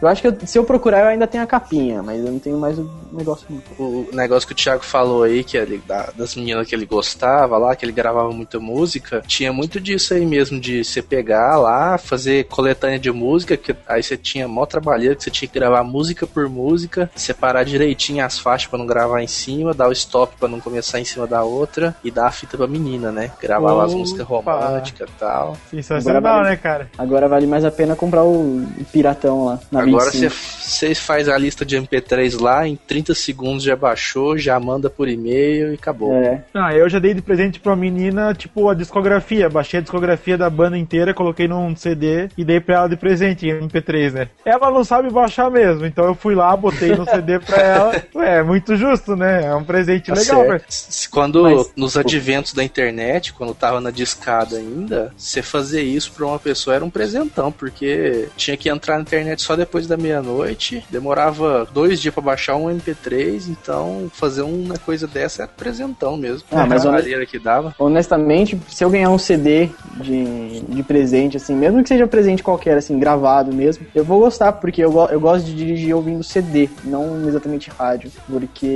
[0.00, 2.38] Eu acho que eu- se eu procurar eu ainda tenho a capinha, mas eu não
[2.38, 3.46] tenho mais o negócio.
[3.78, 7.56] O negócio que o Thiago falou aí, que ele, da- das meninas que ele gostava
[7.58, 11.98] lá, que ele gravava muita música, tinha muito disso aí mesmo, de você pegar lá,
[11.98, 15.82] fazer coletânea de música, que aí você tinha mó trabalheiro, que você tinha que gravar
[15.84, 20.34] música por música, separar direitinho as faixas pra não gravar em cima, dar o stop
[20.38, 23.30] pra não começar em cima da outra e dar a fita pra menina, né?
[23.40, 23.98] Gravava as Opa.
[23.98, 25.56] músicas românticas e tal.
[25.70, 26.90] Sensacional, Agora vai- né, cara?
[26.98, 30.34] Agora vale mais a pena comprar o piratão lá, na Agora 25.
[30.34, 35.08] você faz a lista de MP3 lá, em 30 segundos já baixou, já manda por
[35.08, 36.12] e-mail e acabou.
[36.12, 36.42] É.
[36.54, 39.48] Ah, eu já dei de presente pra menina, tipo, a discografia.
[39.48, 43.46] Baixei a discografia da banda inteira, coloquei num CD e dei pra ela de presente
[43.48, 44.28] em MP3, né?
[44.44, 48.02] Ela não sabe baixar mesmo, então eu fui lá, botei no CD pra ela.
[48.14, 49.21] Ué, é muito justo, né?
[49.26, 50.60] É um presente Tá legal.
[50.68, 56.12] Se- Quando, Mas, nos adventos da internet, quando tava na discada ainda, você fazer isso
[56.12, 59.96] pra uma pessoa era um presentão, porque tinha que entrar na internet só depois da
[59.96, 66.16] meia-noite, demorava dois dias pra baixar um MP3, então fazer uma coisa dessa era presentão
[66.16, 66.42] mesmo.
[66.50, 67.74] Ah, mas maneira que dava.
[67.78, 72.76] Honestamente, se eu ganhar um CD de, de presente, assim, mesmo que seja presente qualquer,
[72.76, 77.26] assim, gravado mesmo, eu vou gostar, porque eu, eu gosto de dirigir ouvindo CD, não
[77.28, 78.10] exatamente rádio.
[78.28, 78.66] Porque.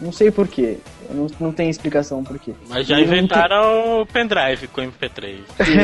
[0.00, 0.78] Não sei porquê.
[1.10, 2.52] Não, não tem explicação porquê.
[2.68, 5.36] Mas já inventaram o pendrive com MP3.
[5.64, 5.74] Sim,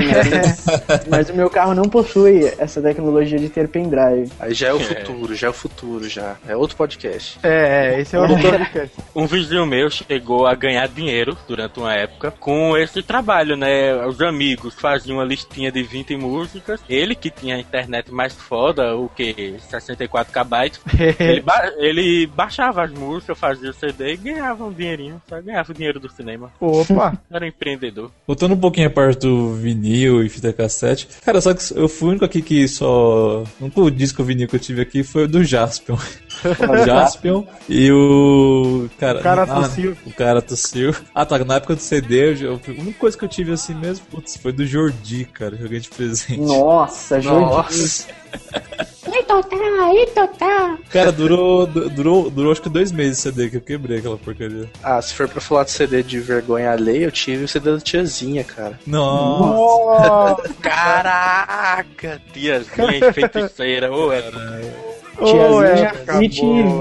[0.91, 4.31] mas, mas o meu carro não possui essa tecnologia de ter pendrive.
[4.39, 6.37] Aí já é o futuro, já é o futuro, já.
[6.47, 7.39] É outro podcast.
[7.43, 8.91] É, é, esse é o podcast.
[9.15, 13.95] Um vizinho meu chegou a ganhar dinheiro durante uma época com esse trabalho, né?
[14.07, 16.81] Os amigos faziam uma listinha de 20 músicas.
[16.89, 19.55] Ele, que tinha a internet mais foda, o que?
[19.71, 20.73] 64 KB.
[21.19, 25.14] ele, ba- ele baixava as músicas, fazia o CD e ganhava um dinheirinho.
[25.29, 26.53] Só ganhava o dinheiro do cinema.
[26.61, 27.19] Opa!
[27.31, 28.11] Era um empreendedor.
[28.27, 31.09] Voltando um pouquinho a parte do vinil e fita cassete.
[31.25, 33.43] Cara, só que eu fui o único aqui que só.
[33.43, 35.97] O único disco vinil que eu tive aqui foi o do Jaspion.
[36.45, 38.89] o Jaspion e o.
[38.99, 39.97] Cara, O cara ah, tossiu.
[40.07, 40.95] O cara tossiu.
[41.15, 41.39] Ah, tá.
[41.45, 44.37] Na época do CD, eu, eu- a única coisa que eu tive assim mesmo, putz,
[44.37, 45.57] foi do Jordi, cara.
[45.57, 46.41] que Eu ganhei de presente.
[46.41, 47.41] Nossa, Jordi.
[47.41, 48.07] Nossa.
[49.41, 50.79] Itotá, Itotá.
[50.91, 54.17] Cara, durou, du- durou, durou acho que dois meses o CD que eu quebrei aquela
[54.17, 54.69] porcaria.
[54.83, 57.81] Ah, se for pra falar de CD de vergonha alheia, eu tive o CD da
[57.81, 58.79] tiazinha, cara.
[58.87, 60.55] Nossa.
[60.61, 62.21] Caraca!
[62.33, 63.93] Tiazinha feiticeira.
[63.93, 64.84] Ô, é Ô, é,
[65.17, 66.21] Tiazinha, acabou.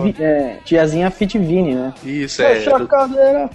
[0.03, 1.93] Fit, é, tiazinha Fit Vini, né?
[2.03, 2.55] Isso, é.
[2.55, 3.49] Fecha a do- cadeira.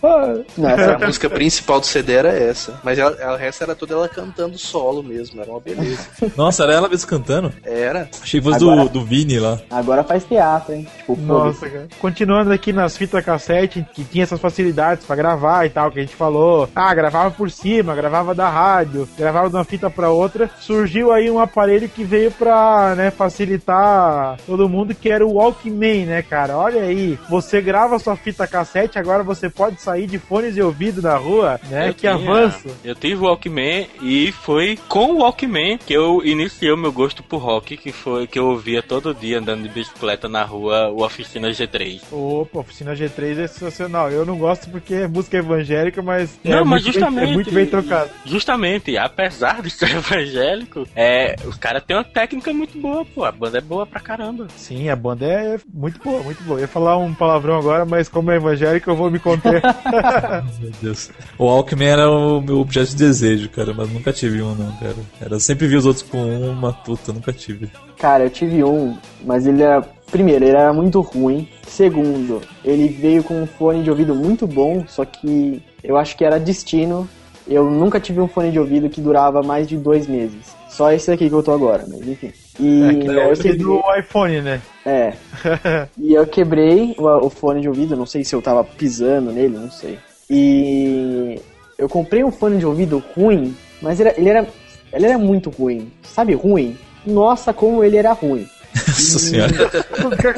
[0.57, 2.81] Não, essa A música principal do CD era essa.
[2.83, 6.07] Mas ela, ela- o resto era toda ela cantando solo mesmo, era uma beleza.
[6.37, 7.53] Nossa, era ela mesmo cantando?
[7.65, 8.09] Era.
[8.23, 9.59] Achei que fosse do, Agora- do Vini lá.
[9.71, 10.87] agora faz teatro, hein?
[10.99, 11.89] Tipo, Nossa, cara.
[12.01, 16.03] Continuando aqui nas fitas cassete, que tinha essas facilidades pra gravar e tal, que a
[16.03, 16.69] gente falou.
[16.75, 20.51] Ah, gravava por cima, gravava da rádio, gravava de uma fita pra outra.
[20.61, 26.07] Surgiu aí um aparelho que veio pra, né, facilitar todo mundo, que era o Walkman,
[26.07, 26.57] né, cara?
[26.57, 31.03] Olha aí, você grava sua fita cassete, agora você pode sair de fones de ouvido
[31.03, 31.89] na rua, né?
[31.89, 32.69] Eu que tinha- avanço.
[32.85, 37.23] Eu tive o Walkman e foi com o Walkman que eu iniciei o meu gosto
[37.23, 41.03] por rock, que foi que eu ouvia todo dia andando de bicicleta na rua, o
[41.05, 42.01] Oficina G3.
[42.13, 44.11] Opa, Oficina G3 é sensacional.
[44.11, 47.35] Eu não gosto porque é música evangélica, mas, Não, é, mas muito bem, justamente- é
[47.35, 48.11] muito bem trocado.
[48.25, 53.25] Justamente, apesar de ser evangélico, é, os caras têm uma técnica muito boa, pô.
[53.25, 54.47] A banda é boa pra caramba.
[54.59, 56.59] Sim, a banda é muito boa, muito boa.
[56.59, 59.63] Eu ia falar um palavrão agora, mas como é evangélico, eu vou me conter.
[60.61, 61.11] Meu Deus.
[61.39, 64.97] O Walkman era o meu objeto de desejo, cara, mas nunca tive um, não, cara.
[65.21, 66.19] Era eu sempre vi os outros com
[66.51, 67.71] uma puta, nunca tive.
[67.97, 69.81] Cara, eu tive um, mas ele era.
[70.11, 71.49] Primeiro, ele era muito ruim.
[71.67, 76.25] Segundo, ele veio com um fone de ouvido muito bom, só que eu acho que
[76.25, 77.09] era destino.
[77.47, 80.55] Eu nunca tive um fone de ouvido que durava mais de dois meses.
[80.69, 82.33] Só esse aqui que eu tô agora, mas enfim.
[82.61, 84.61] E É, que eu ser quebrei- do iPhone, né?
[84.85, 85.13] É.
[85.99, 89.57] E eu quebrei o, o fone de ouvido, não sei se eu tava pisando nele,
[89.57, 89.99] não sei.
[90.31, 91.41] E
[91.79, 94.47] eu comprei um fone de ouvido ruim, mas ele, ele era
[94.93, 95.93] ele era muito ruim.
[96.03, 96.77] Sabe ruim?
[97.07, 98.47] Nossa, como ele era ruim.
[98.75, 99.53] Nossa senhora.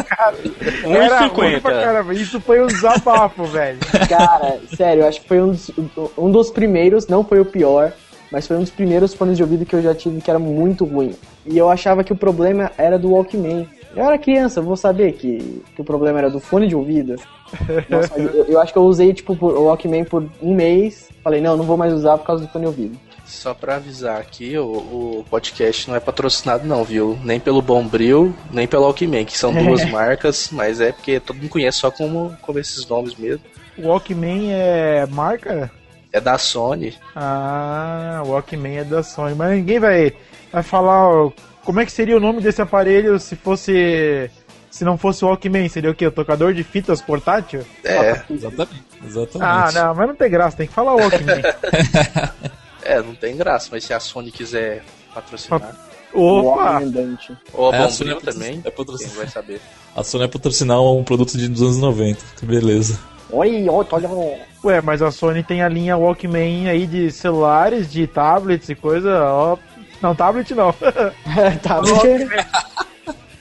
[0.07, 0.35] cara,
[0.85, 1.61] era ruim 1,50.
[1.61, 2.15] pra caramba.
[2.15, 3.79] Isso foi um desabafo, velho.
[4.09, 5.71] Cara, sério, eu acho que foi um dos,
[6.19, 7.93] um dos primeiros, não foi o pior,
[8.31, 10.85] mas foi um dos primeiros fones de ouvido que eu já tive que era muito
[10.85, 11.15] ruim.
[11.45, 13.69] E eu achava que o problema era do Walkman.
[13.95, 17.17] Eu era criança, eu vou saber que, que o problema era do fone de ouvido.
[17.91, 21.09] Nossa, eu, eu acho que eu usei tipo o Walkman por um mês.
[21.25, 22.99] Falei, não, não vou mais usar por causa do fone de ouvido.
[23.25, 27.17] Só pra avisar aqui, o, o podcast não é patrocinado não, viu?
[27.23, 31.49] Nem pelo Bombril, nem pelo Alckmin, que são duas marcas, mas é porque todo mundo
[31.49, 33.43] conhece só como, como esses nomes mesmo.
[33.79, 35.71] O Walkman é marca?
[36.13, 36.97] É da Sony.
[37.15, 39.35] Ah, o Walkman é da Sony.
[39.35, 40.13] Mas ninguém vai,
[40.53, 41.33] vai falar ó,
[41.65, 44.31] como é que seria o nome desse aparelho se fosse.
[44.71, 46.07] Se não fosse o Walkman, seria o quê?
[46.07, 47.67] O tocador de fitas portátil?
[47.85, 48.85] É, Exatamente.
[49.05, 49.43] Exatamente.
[49.43, 51.43] Ah, não, mas não tem graça, tem que falar Walkman.
[52.83, 55.77] é, não tem graça, mas se a Sony quiser patrocinar.
[56.13, 56.81] Opa!
[57.53, 58.63] Ou a É, a é também.
[58.65, 59.61] é Quem vai saber.
[59.95, 62.21] A Sony é patrocinar um produto de, dos anos 90.
[62.39, 62.99] Que beleza.
[63.33, 64.09] Oi, ó, olha.
[64.09, 64.37] ó.
[64.67, 69.23] Ué, mas a Sony tem a linha Walkman aí de celulares, de tablets e coisa,
[69.25, 69.57] ó.
[70.03, 70.73] Não, tablet não.
[71.63, 72.27] tá, porque...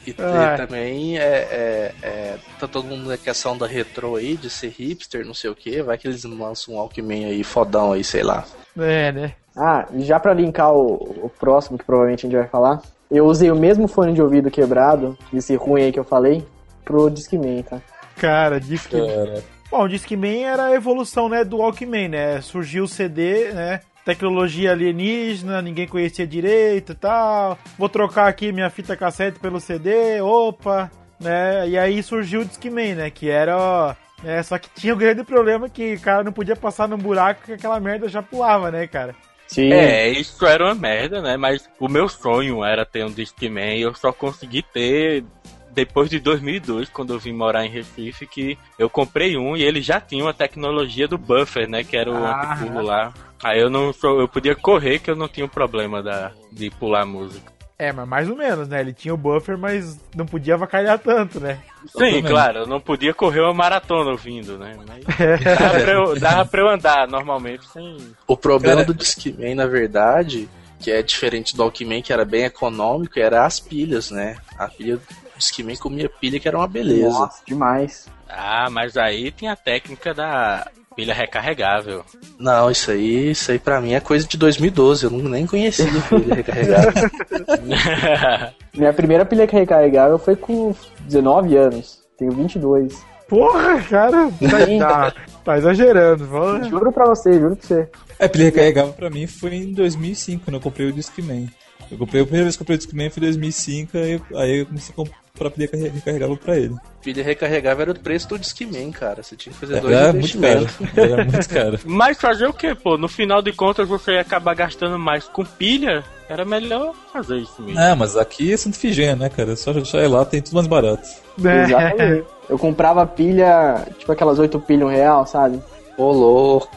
[0.07, 0.55] E, e Ah.
[0.57, 5.23] também é, é, é, tá todo mundo na questão da retrô aí, de ser hipster,
[5.25, 5.83] não sei o que.
[5.83, 8.43] Vai que eles lançam um Walkman aí fodão aí, sei lá.
[8.79, 9.33] é, né?
[9.55, 10.93] Ah, e já pra linkar o,
[11.25, 14.49] o próximo, que provavelmente a gente vai falar, eu usei o mesmo fone de ouvido
[14.49, 16.43] quebrado, esse ruim aí que eu falei,
[16.83, 17.79] pro Discman, tá?
[18.15, 19.05] Cara, Discman.
[19.05, 22.41] Cara, Bom, o Discman era a evolução, né, do Walkman, né?
[22.41, 23.81] Surgiu o CD, né?
[24.03, 27.57] Tecnologia alienígena, ninguém conhecia direito e tal.
[27.77, 31.69] Vou trocar aqui minha fita cassete pelo CD, opa, né?
[31.69, 33.09] E aí surgiu o Discman, né?
[33.11, 33.95] Que era.
[34.23, 37.43] É, só que tinha o grande problema que o cara não podia passar num buraco
[37.45, 39.15] que aquela merda já pulava, né, cara?
[39.47, 39.71] Sim.
[39.71, 41.37] É, isso era uma merda, né?
[41.37, 45.23] Mas o meu sonho era ter um Discman e eu só consegui ter
[45.71, 49.81] depois de 2002, quando eu vim morar em Recife, que eu comprei um e ele
[49.81, 51.83] já tinha uma tecnologia do buffer, né?
[51.83, 52.53] Que era o Ah.
[52.53, 53.13] antipulo lá.
[53.43, 57.05] Aí eu não eu podia correr que eu não tinha o problema da, de pular
[57.05, 57.51] música.
[57.81, 58.81] É, mas mais ou menos, né?
[58.81, 61.59] Ele tinha o buffer, mas não podia avacalhar tanto, né?
[61.97, 64.75] Sim, claro, eu não podia correr uma maratona ouvindo, né?
[64.85, 65.05] Mas
[65.57, 67.97] dava pra eu, dava pra eu andar normalmente sem.
[68.27, 72.43] O problema Cara- do Discman, na verdade, que é diferente do Walkman, que era bem
[72.43, 74.35] econômico, era as pilhas, né?
[74.57, 74.99] A pilha
[75.39, 77.09] do Discman comia pilha, que era uma beleza.
[77.09, 78.07] Nossa, demais.
[78.27, 82.03] Ah, mas aí tinha a técnica da pilha recarregável.
[82.37, 85.85] Não, isso aí, isso aí pra mim é coisa de 2012, eu não, nem conhecia
[86.09, 86.91] pilha recarregável.
[88.75, 91.99] Minha primeira pilha recarregável foi com 19 anos.
[92.17, 93.09] Tenho 22.
[93.27, 95.13] Porra, cara, tá, tá,
[95.45, 96.25] tá exagerando.
[96.25, 96.67] Vamos...
[96.67, 97.89] Juro pra você, juro pra você.
[98.17, 101.47] É, pilha recarregável pra mim foi em 2005, quando eu comprei o Discman.
[101.91, 104.37] Eu comprei, a primeira vez que eu comprei o Discman foi em 2005, aí, eu-
[104.37, 106.75] aí eu comecei a comprar pilha recarre- recarregável pra ele.
[107.01, 109.23] pilha recarregável era o preço do Discman, cara.
[109.23, 110.59] Você tinha que fazer É, dois era muito caro.
[110.61, 110.97] investimentos.
[110.97, 111.79] Era muito caro.
[111.85, 112.97] Mas fazer o que, pô?
[112.97, 116.03] No final de contas você ia acabar gastando mais com pilha.
[116.29, 117.79] Era melhor fazer isso mesmo.
[117.79, 119.55] É, mas aqui é Santa Figênia, né, cara?
[119.55, 121.07] Só, ir lá, tem tudo mais barato.
[121.43, 121.63] É.
[121.63, 122.25] Exatamente.
[122.47, 125.59] Eu comprava pilha, tipo aquelas 8 pilhas um real, sabe?
[125.97, 126.69] Ô, louco.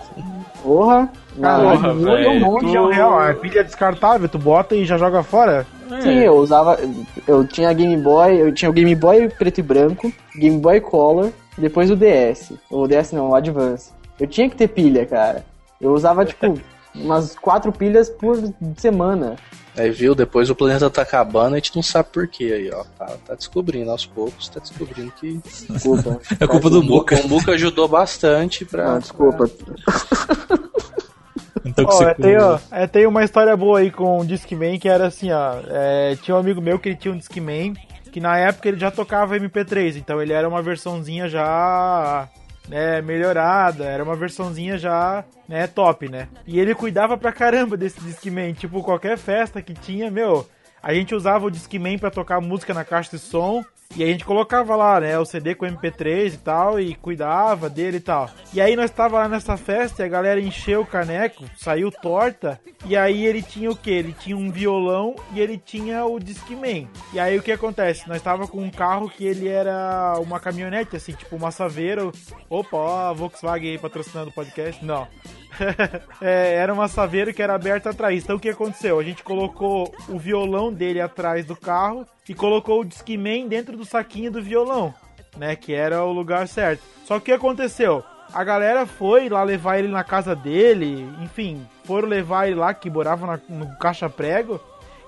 [0.62, 1.10] Porra.
[1.40, 3.22] Caralho, Porra, um monte tu- um real.
[3.24, 5.66] É pilha descartável, tu bota e já joga fora?
[6.00, 6.78] Sim, eu usava.
[7.26, 11.30] Eu tinha Game Boy, eu tinha o Game Boy preto e branco, Game Boy Color,
[11.58, 12.52] depois o DS.
[12.70, 13.90] O DS não, o Advance.
[14.20, 15.44] Eu tinha que ter pilha, cara.
[15.80, 16.54] Eu usava, tipo,
[16.94, 18.38] umas quatro pilhas por
[18.76, 19.36] semana.
[19.76, 22.84] Aí viu, depois o planeta tá acabando, a gente não sabe por quê aí, ó.
[22.98, 25.40] Tá, tá descobrindo aos poucos, tá descobrindo que.
[25.70, 26.20] Desculpa.
[26.38, 27.16] É culpa do Muca.
[27.24, 28.92] O Muca ajudou bastante pra.
[28.92, 29.50] Não, desculpa.
[31.64, 34.26] Então que Ó, você é, tem, ó, é, tem uma história boa aí com o
[34.26, 35.60] Discman que era assim, ó.
[35.68, 37.74] é, tinha um amigo meu que ele tinha um Discman
[38.10, 42.28] que na época ele já tocava MP3, então ele era uma versãozinha já
[42.72, 46.26] né, melhorada, era uma versãozinha já né, top, né?
[46.46, 50.48] E ele cuidava pra caramba desse Discman, tipo, qualquer festa que tinha, meu,
[50.82, 53.64] a gente usava o Discman pra tocar música na caixa de som.
[53.94, 57.98] E a gente colocava lá, né, o CD com MP3 e tal, e cuidava dele
[57.98, 58.30] e tal.
[58.54, 62.58] E aí nós tava lá nessa festa e a galera encheu o caneco, saiu torta,
[62.86, 63.90] e aí ele tinha o que?
[63.90, 66.88] Ele tinha um violão e ele tinha o Discman.
[67.12, 68.08] E aí o que acontece?
[68.08, 72.12] Nós tava com um carro que ele era uma caminhonete, assim, tipo uma Saveiro.
[72.48, 74.82] Opa, ó, Volkswagen aí patrocinando o podcast.
[74.82, 75.06] Não.
[76.20, 78.22] É, era uma Saveiro que era aberta atrás.
[78.22, 78.98] Então o que aconteceu?
[78.98, 83.84] A gente colocou o violão dele atrás do carro e colocou o Discman dentro do
[83.84, 84.94] saquinho do violão,
[85.36, 85.56] né?
[85.56, 86.82] Que era o lugar certo.
[87.04, 88.02] Só que o que aconteceu?
[88.32, 92.88] A galera foi lá levar ele na casa dele, enfim, foram levar ele lá que
[92.88, 94.58] morava na- no caixa prego.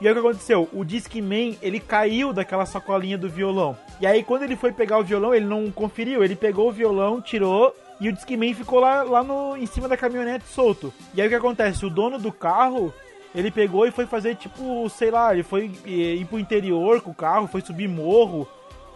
[0.00, 0.68] E aí o que aconteceu?
[0.72, 3.76] O Discman, ele caiu daquela sacolinha do violão.
[4.00, 7.22] E aí quando ele foi pegar o violão, ele não conferiu, ele pegou o violão,
[7.22, 10.92] tirou e o Discman ficou lá, lá no, em cima da caminhonete solto.
[11.14, 11.86] E aí o que acontece?
[11.86, 12.92] O dono do carro,
[13.34, 17.10] ele pegou e foi fazer tipo, sei lá, ele foi eh, ir pro interior com
[17.10, 18.48] o carro, foi subir morro,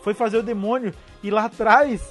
[0.02, 0.92] foi fazer o demônio.
[1.22, 2.10] E lá atrás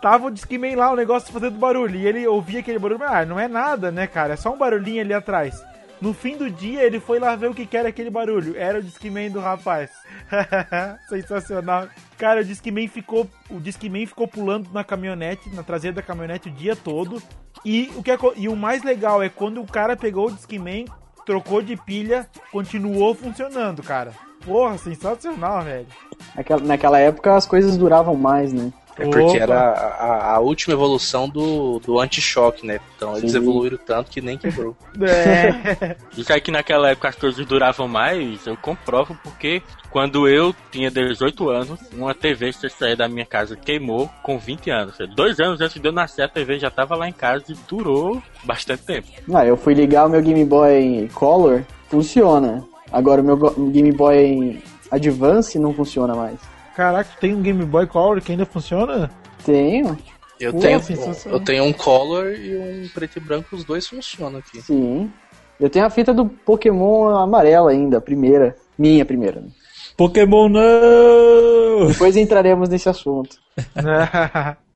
[0.00, 1.96] tava o Discman lá, o negócio fazendo barulho.
[1.96, 4.34] E ele ouvia aquele barulho, ah, não é nada, né, cara?
[4.34, 5.62] É só um barulhinho ali atrás.
[6.00, 8.56] No fim do dia, ele foi lá ver o que, era aquele barulho.
[8.56, 9.90] Era o Discman do rapaz.
[11.08, 11.88] Sensacional.
[12.16, 13.26] Cara, o Discman ficou.
[13.50, 17.22] O Discman ficou pulando na caminhonete, na traseira da caminhonete o dia todo.
[17.64, 20.84] E o, que aco- e o mais legal é quando o cara pegou o Discman,
[21.26, 24.12] trocou de pilha, continuou funcionando, cara.
[24.44, 25.86] Porra, sensacional, velho.
[26.36, 28.72] Naquela, naquela época as coisas duravam mais, né?
[28.98, 29.36] É porque Opa.
[29.36, 32.80] era a, a- última evolução do, do anti-choque, né?
[32.96, 33.38] Então eles Sim.
[33.38, 34.76] evoluíram tanto que nem quebrou.
[35.00, 35.96] É.
[36.16, 40.90] Isso aí que naquela época as coisas duravam mais, eu comprovo porque quando eu tinha
[40.90, 44.94] 18 anos, uma TV CCE da minha casa queimou com 20 anos.
[45.14, 48.20] Dois anos antes de eu nascer, a TV já tava lá em casa e durou
[48.44, 49.06] bastante tempo.
[49.26, 52.64] Não, eu fui ligar o meu Game Boy Color, funciona.
[52.92, 53.36] Agora o meu
[53.70, 56.38] Game Boy Advance não funciona mais.
[56.78, 59.10] Caraca, tem um Game Boy Color que ainda funciona?
[59.44, 59.98] Tenho,
[60.38, 60.80] Eu Pô, tenho,
[61.26, 64.62] eu tenho um color e um preto e branco, os dois funcionam aqui.
[64.62, 65.12] sim.
[65.58, 68.54] Eu tenho a fita do Pokémon amarela ainda, a primeira.
[68.78, 69.40] Minha primeira.
[69.40, 69.48] né?
[69.96, 71.88] Pokémon não!
[71.88, 73.38] Depois entraremos nesse assunto.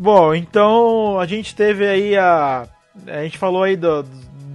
[0.00, 2.68] Bom, então a gente teve aí a.
[3.06, 4.08] A gente falou aí do, do-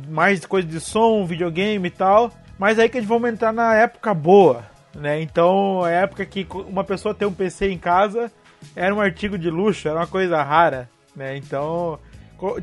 [0.10, 2.32] mais coisa de som, videogame e tal.
[2.58, 4.64] Mas aí que a gente vamos entrar na época boa,
[4.96, 5.22] né?
[5.22, 8.32] Então, a época que uma pessoa ter um PC em casa
[8.74, 11.36] era um artigo de luxo, era uma coisa rara, né?
[11.36, 12.00] Então.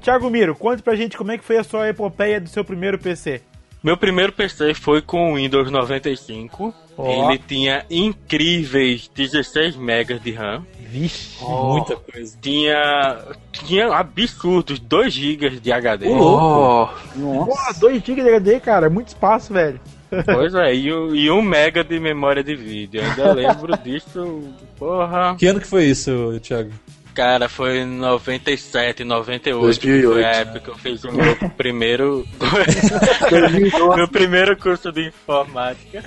[0.00, 2.98] Thiago Miro, conte pra gente como é que foi a sua epopeia do seu primeiro
[2.98, 3.42] PC.
[3.82, 6.74] Meu primeiro PC foi com o Windows 95.
[6.98, 7.30] Ó.
[7.30, 10.66] Ele tinha incríveis 16 MB de RAM.
[10.80, 11.42] Vixe.
[11.42, 12.36] Muita coisa.
[12.42, 13.18] Tinha,
[13.52, 16.08] tinha absurdos 2 GB de HD.
[16.08, 17.46] Oh, Nossa.
[17.46, 19.80] Porra, 2 GB de HD, cara, é muito espaço, velho.
[20.26, 23.00] Pois é, e, e 1 mega de memória de vídeo.
[23.02, 24.42] Ainda lembro disso,
[24.76, 25.36] porra.
[25.38, 26.70] Que ano que foi isso, Thiago?
[27.14, 29.60] Cara, foi em 97, 98.
[29.62, 30.12] 2008.
[30.12, 32.26] Foi a época que eu fiz o meu primeiro.
[33.96, 36.02] meu primeiro curso de informática.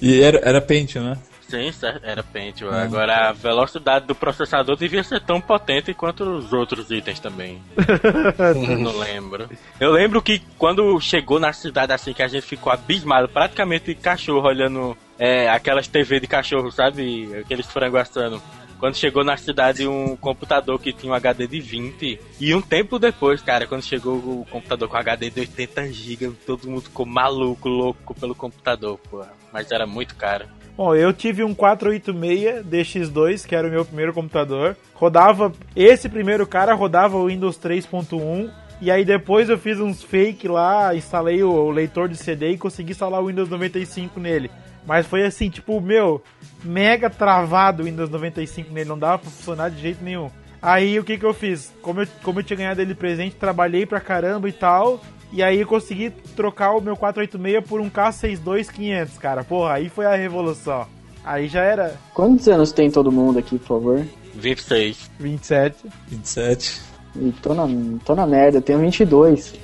[0.00, 1.18] E era, era Pentium, né?
[1.48, 2.70] Sim, certo, era Pentium.
[2.70, 7.62] Agora a velocidade do processador devia ser tão potente quanto os outros itens também.
[8.78, 9.48] Não lembro.
[9.80, 14.46] Eu lembro que quando chegou na cidade assim que a gente ficou abismado, praticamente cachorro
[14.46, 17.34] olhando é, aquelas TV de cachorro, sabe?
[17.40, 18.42] Aqueles frango assando.
[18.78, 22.98] Quando chegou na cidade um computador que tinha um HD de 20 e um tempo
[22.98, 27.68] depois, cara, quando chegou o computador com HD de 80 GB, todo mundo ficou maluco,
[27.68, 29.24] louco pelo computador, pô.
[29.52, 30.46] Mas era muito caro.
[30.76, 34.76] Bom, eu tive um 486 DX2, que era o meu primeiro computador.
[34.94, 38.48] Rodava, esse primeiro cara rodava o Windows 3.1.
[38.80, 42.92] E aí depois eu fiz uns fake lá, instalei o, leitor de CD e consegui
[42.92, 44.48] instalar o Windows 95 nele.
[44.86, 46.22] Mas foi assim, tipo, meu,
[46.64, 50.30] mega travado o Windows 95 nele, não dava pra funcionar de jeito nenhum.
[50.60, 51.72] Aí o que que eu fiz?
[51.82, 55.00] Como eu, como eu tinha ganhado ele presente, trabalhei pra caramba e tal.
[55.32, 59.44] E aí eu consegui trocar o meu 486 por um K62500, cara.
[59.44, 60.86] Porra, aí foi a revolução.
[61.24, 64.06] Aí já era Quantos anos tem todo mundo aqui, por favor?
[64.34, 65.10] 26.
[65.20, 65.76] 27.
[66.08, 66.80] 27.
[67.16, 67.64] Ih, tô na,
[68.04, 69.54] tô na merda, tenho 22.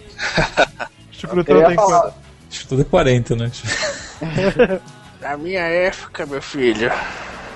[1.10, 2.14] Chucrutão tem falar- quanto?
[2.50, 3.50] Acho que tudo é 40, né?
[5.24, 6.92] na minha época, meu filho.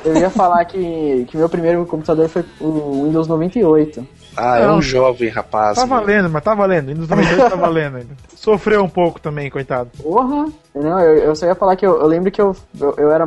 [0.02, 4.06] Eu ia falar que, que meu primeiro computador foi o Windows 98.
[4.36, 5.76] Ah, é um jovem rapaz.
[5.76, 5.98] Tá meu.
[5.98, 6.86] valendo, mas tá valendo.
[6.86, 8.16] Windows 98 tá valendo ainda.
[8.34, 9.90] Sofreu um pouco também, coitado.
[10.02, 10.46] Porra!
[10.74, 13.26] Não, eu, eu só ia falar que eu, eu lembro que eu, eu, eu era.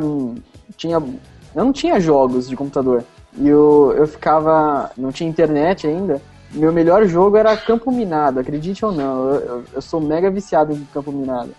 [0.76, 0.96] Tinha.
[0.96, 3.04] Eu não tinha jogos de computador.
[3.36, 4.90] E eu, eu ficava.
[4.96, 6.20] Não tinha internet ainda.
[6.50, 9.28] Meu melhor jogo era Campo Minado, acredite ou não.
[9.28, 11.54] Eu, eu, eu sou mega viciado em Campo Minado.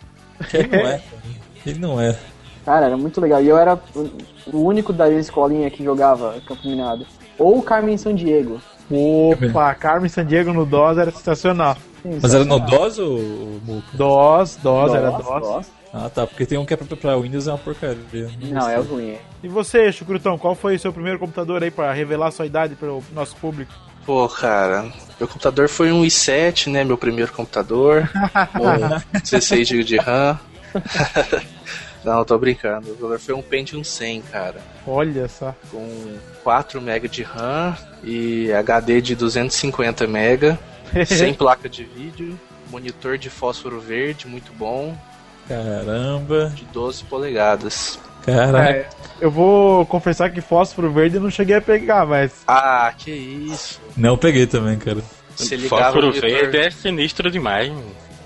[0.50, 1.02] Quem não é?
[1.64, 2.18] Quem não é?
[2.66, 3.42] Cara, era muito legal.
[3.44, 4.10] E eu era o-
[4.54, 7.06] o único da escolinha que jogava Campo Minado.
[7.38, 8.62] Ou Carmen San Diego.
[8.92, 11.76] Opa, Carmen Sandiego no DOS era sensacional.
[12.22, 13.88] Mas era no DOS ou ou Muco?
[13.98, 15.72] DOS, DOS, era DOS.
[15.94, 16.28] Ah, tá.
[16.28, 18.30] Porque tem um que é pra, pra Windows é uma porcaria.
[18.42, 19.16] Não, é ruim.
[19.44, 23.02] E você, Chucrutão, qual foi o seu primeiro computador aí pra revelar sua idade pro
[23.14, 23.72] nosso público?
[24.06, 24.86] Pô, cara,
[25.20, 26.84] meu computador foi um i7, né?
[26.84, 28.10] Meu primeiro computador.
[28.52, 30.38] com 16 GB de RAM.
[32.04, 32.86] Não, eu tô brincando.
[32.86, 34.62] Meu computador foi um Pentium 100, cara.
[34.86, 35.56] Olha só.
[35.72, 40.58] Com 4 MB de RAM e HD de 250 MB.
[41.08, 42.40] sem placa de vídeo.
[42.70, 44.98] Monitor de fósforo verde, muito bom.
[45.48, 46.52] Caramba.
[46.56, 48.00] De 12 polegadas.
[48.26, 48.70] Caraca.
[48.70, 48.90] É,
[49.20, 52.32] eu vou confessar que fósforo verde eu não cheguei a pegar, mas.
[52.48, 53.82] Ah, que isso.
[53.96, 55.04] Não, eu peguei também, cara.
[55.40, 57.72] Ligava o Fósforo monitor, verde é sinistro demais.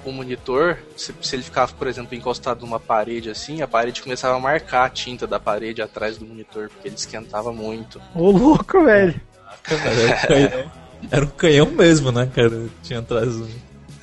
[0.10, 4.36] O monitor, se, se ele ficava, por exemplo, encostado numa parede assim, a parede começava
[4.36, 8.02] a marcar a tinta da parede atrás do monitor, porque ele esquentava muito.
[8.16, 9.20] Ô louco, velho.
[9.70, 10.72] Era, um canhão,
[11.12, 12.68] era um canhão mesmo, né, cara?
[12.84, 13.48] Tinha atrás um.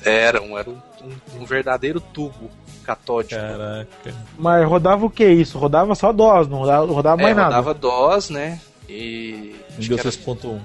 [0.03, 2.49] Era um, era um, um- um verdadeiro tubo
[2.83, 3.39] catódico.
[3.41, 4.13] Caraca.
[4.37, 5.57] Mas rodava o que isso?
[5.57, 7.55] Rodava só DOS, não rodava, rodava É, mais nada.
[7.55, 8.59] rodava DOS, né?
[8.87, 9.55] E.
[9.79, 10.59] Windows era- 6.1.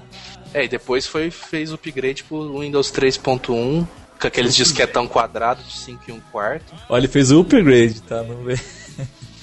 [0.53, 3.87] É, e depois foi, fez o upgrade pro Windows 3.1.
[4.21, 6.75] Com aqueles disquetão quadrado de 5 e 1 quarto.
[6.87, 8.21] Olha, ele fez o upgrade, tá?
[8.21, 8.55] Não vê.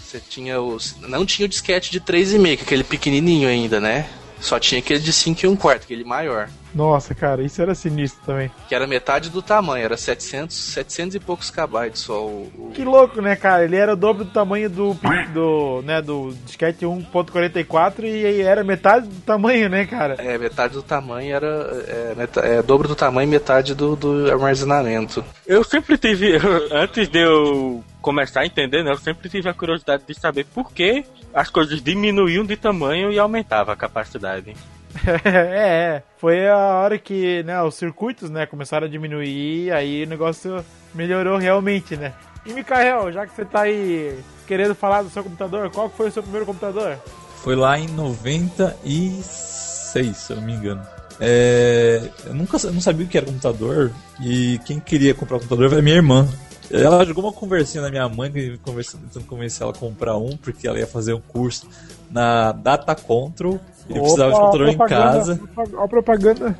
[0.04, 0.96] Você tinha os.
[1.00, 4.08] Não tinha o disquete de 3,5, que é aquele pequenininho ainda, né?
[4.40, 6.48] Só tinha aquele de 5 e 1 quarto, aquele maior.
[6.74, 8.50] Nossa, cara, isso era sinistro também.
[8.68, 12.84] Que era metade do tamanho, era 700, 700 e poucos kbytes só o, o- Que
[12.84, 13.64] louco, né, cara?
[13.64, 14.96] Ele era o dobro do tamanho do,
[15.32, 20.16] do, né, do disquete 1.44 e aí era metade do tamanho, né, cara?
[20.18, 21.84] É, metade do tamanho era.
[21.88, 25.24] É, meta- é, dobro do tamanho e metade do, do armazenamento.
[25.46, 26.38] Eu sempre tive,
[26.70, 30.72] antes de eu começar a entender, né, eu sempre tive a curiosidade de saber por
[30.72, 34.54] que as coisas diminuíam de tamanho e aumentavam a capacidade.
[35.24, 36.02] é.
[36.18, 41.38] Foi a hora que, né, os circuitos, né, começaram a diminuir, aí o negócio melhorou
[41.38, 42.14] realmente, né?
[42.46, 46.12] E Mikael, já que você tá aí querendo falar do seu computador, qual foi o
[46.12, 46.96] seu primeiro computador?
[47.42, 50.80] Foi lá em 96, se eu não me engano.
[51.20, 53.90] É, eu nunca eu não sabia o que era computador
[54.20, 56.28] e quem queria comprar computador era minha irmã.
[56.70, 60.66] Ela jogou uma conversinha na minha mãe, que tentando convencer ela a comprar um, porque
[60.68, 61.66] ela ia fazer um curso
[62.10, 63.58] na Data Control.
[63.88, 65.40] Ele precisava de computador em propaganda, casa,
[65.74, 66.58] Ó a propaganda.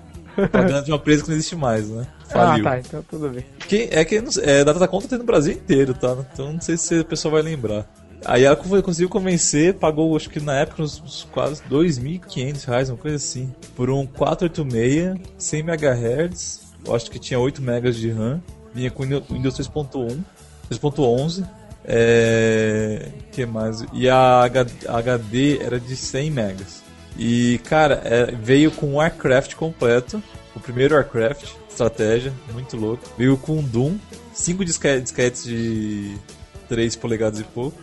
[0.50, 2.06] pagando de uma empresa que não existe mais, né?
[2.30, 2.64] Ah, Faliu.
[2.64, 3.44] tá, então tudo bem.
[3.66, 6.14] Quem, é que é, Data Conta tem no Brasil inteiro, tá?
[6.32, 7.86] Então não sei se a pessoa vai lembrar.
[8.24, 12.90] Aí ela con- conseguiu convencer, pagou acho que na época uns, uns quase 2.500 reais,
[12.90, 16.60] uma coisa assim, por um 486, 100 MHz,
[16.92, 18.42] acho que tinha 8 MB de RAM,
[18.78, 20.18] vinha com Windows Windows 3.1,
[20.70, 21.44] 3.11,
[21.84, 23.84] é, que mais?
[23.92, 26.82] E a HD era de 100 megas.
[27.18, 30.22] E cara, é, veio com o Warcraft completo,
[30.54, 33.02] o primeiro Warcraft, estratégia, muito louco.
[33.18, 33.96] Veio com Doom,
[34.32, 36.16] 5 disquetes de
[36.68, 37.76] 3 polegadas e pouco.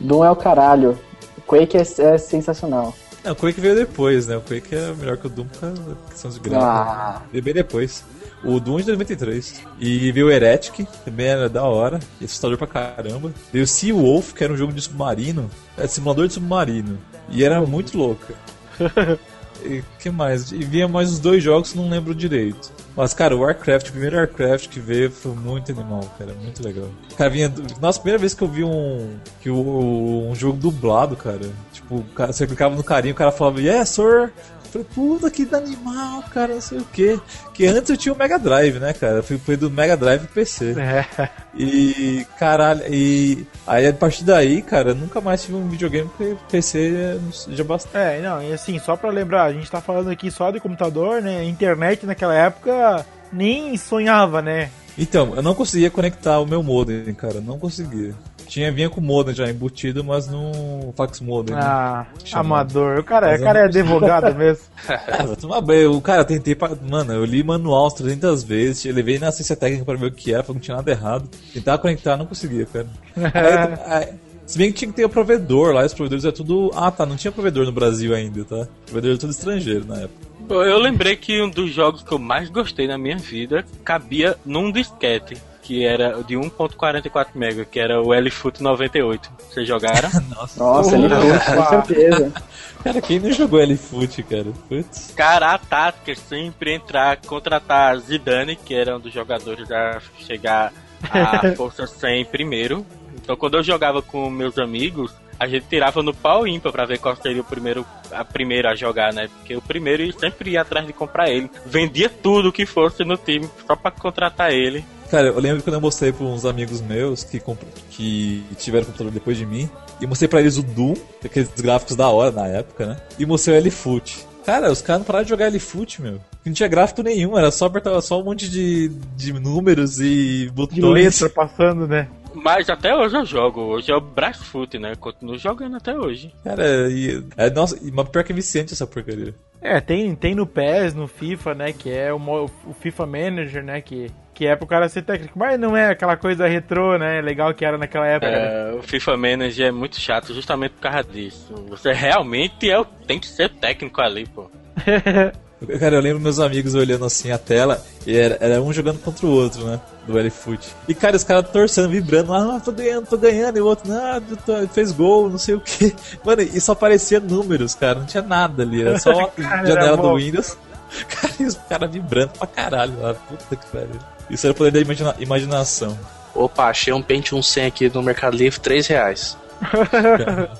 [0.00, 0.98] Doom é o caralho.
[1.46, 2.94] Quake é, é sensacional.
[3.24, 4.36] Não, o Quake veio depois, né?
[4.36, 6.64] O Quake é melhor que o Doom por causa da questão de gráfico.
[6.64, 7.22] Ah.
[7.32, 8.04] Veio bem depois.
[8.44, 9.62] O Doom é de 93.
[9.80, 11.98] E veio o Heretic, também era da hora.
[12.20, 13.32] E assustador pra caramba.
[13.52, 15.50] Veio o Sea Wolf, que era um jogo de submarino.
[15.76, 16.98] É simulador de submarino.
[17.28, 18.34] E era muito louca.
[19.64, 20.52] E que mais?
[20.52, 22.70] E vinha mais os dois jogos não lembro direito.
[22.96, 26.32] Mas, cara, o Warcraft, o primeiro Warcraft que veio foi muito animal, cara.
[26.34, 26.88] Muito legal.
[27.16, 27.52] Cara, vinha.
[27.80, 29.16] Nossa, primeira vez que eu vi um.
[29.40, 31.48] Que o, um jogo dublado, cara.
[31.72, 34.32] Tipo, você clicava no carinho, o cara falava, yes, sir.
[34.74, 37.18] Eu falei, puta que animal, cara, não sei o que.
[37.54, 39.16] Que antes eu tinha o Mega Drive, né, cara?
[39.16, 40.74] Eu fui, fui do Mega Drive pro PC.
[40.78, 41.30] É.
[41.54, 46.36] E, caralho, e aí a partir daí, cara, eu nunca mais tive um videogame porque
[46.50, 47.96] PC já bastante.
[47.96, 51.22] É, não, e assim, só pra lembrar, a gente tá falando aqui só de computador,
[51.22, 51.44] né?
[51.44, 54.70] Internet naquela época nem sonhava, né?
[54.98, 58.12] Então, eu não conseguia conectar o meu modem, cara, não conseguia.
[58.48, 61.54] Tinha, vinha com o modem já embutido, mas no fax modem.
[61.54, 61.60] né?
[61.62, 62.78] Ah, Chamado.
[62.78, 62.98] amador.
[62.98, 64.64] O cara, Mas o eu cara não é advogado mesmo.
[64.88, 65.88] Ah.
[65.90, 66.70] O cara, tentei pra...
[66.88, 70.12] Mano, eu li manual umas 300 vezes, eu levei na assistência técnica pra ver o
[70.12, 71.28] que era, que não tinha nada errado.
[71.52, 72.86] Tentava conectar, não conseguia, cara.
[73.86, 74.08] Aí, aí,
[74.46, 76.70] se bem que tinha que ter o provedor lá, os provedores é tudo...
[76.74, 78.62] Ah, tá, não tinha provedor no Brasil ainda, tá?
[78.62, 80.26] O provedor é tudo estrangeiro na época.
[80.48, 84.36] Eu eu lembrei que um dos jogos que eu mais gostei na minha vida cabia
[84.44, 89.30] num disquete, que era de 1.44 MB, que era o L-Foot 98.
[89.50, 90.08] Vocês jogaram?
[90.56, 92.32] Nossa, ele com certeza.
[92.82, 94.46] Cara, quem não jogou L-Foot, cara?
[94.68, 95.12] Putz.
[95.14, 100.72] Cara, a tática é sempre entrar, contratar Zidane, que era um dos jogadores a chegar
[101.02, 102.86] à força 100 primeiro.
[103.16, 106.98] Então, quando eu jogava com meus amigos, a gente tirava no pau ímpar pra ver
[106.98, 109.28] qual seria o primeiro, a primeira a jogar, né?
[109.28, 111.50] Porque o primeiro sempre ia atrás de comprar ele.
[111.64, 114.84] Vendia tudo que fosse no time só pra contratar ele.
[115.10, 117.42] Cara, eu lembro quando eu mostrei pra uns amigos meus que,
[117.90, 119.68] que tiveram computador depois de mim,
[120.00, 122.96] e mostrei pra eles o Doom, aqueles gráficos da hora na época, né?
[123.18, 124.26] E mostrei o L-Foot.
[124.44, 126.20] Cara, os caras não pararam de jogar L-Foot, meu.
[126.44, 130.50] Não tinha gráfico nenhum, era só apertar só um monte de, de números e De
[130.50, 130.82] botões.
[131.20, 132.08] letra passando, né?
[132.34, 133.60] Mas até hoje eu jogo.
[133.62, 134.94] Hoje é o Brasfoot, né?
[134.98, 136.32] Continuo jogando até hoje.
[136.44, 139.34] Cara, e, é, nossa, mas pior que é viciante essa porcaria.
[139.60, 141.72] É, tem, tem no PES, no FIFA, né?
[141.72, 143.80] Que é o, mo- o FIFA Manager, né?
[143.80, 145.36] Que, que é pro cara ser técnico.
[145.38, 147.20] Mas não é aquela coisa retrô, né?
[147.20, 148.30] Legal que era naquela época.
[148.30, 148.70] né?
[148.70, 151.52] É, o FIFA Manager é muito chato justamente por causa disso.
[151.68, 154.48] Você realmente é, o- tem que ser técnico ali, pô.
[155.80, 159.26] Cara, eu lembro meus amigos olhando assim a tela e era, era um jogando contra
[159.26, 159.80] o outro, né?
[160.06, 160.68] Do L-Foot.
[160.86, 164.22] E, cara, os caras torcendo, vibrando, ah, tô ganhando, tô ganhando, e o outro, ah,
[164.46, 165.94] tô- fez gol, não sei o que.
[166.24, 169.96] Mano, e só aparecia números, cara, não tinha nada ali, era só uma Cara, janela
[169.96, 170.14] do.
[170.14, 170.56] Windows.
[171.08, 173.98] Cara, e os caras vibrando pra caralho lá, puta que pariu.
[174.30, 175.98] Isso era o poder da imagina- imaginação.
[176.34, 179.36] Opa, achei um Pentium 100 aqui no Mercado Livre, 3 reais.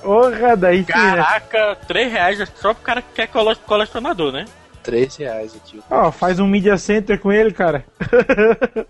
[0.01, 0.83] Porra, daí né?
[0.85, 4.45] Caraca, 3 reais é só pro cara que é cole- colecionador, né?
[4.89, 5.79] 3 reais aqui.
[5.89, 7.85] Ó, oh, faz um Media Center com ele, cara.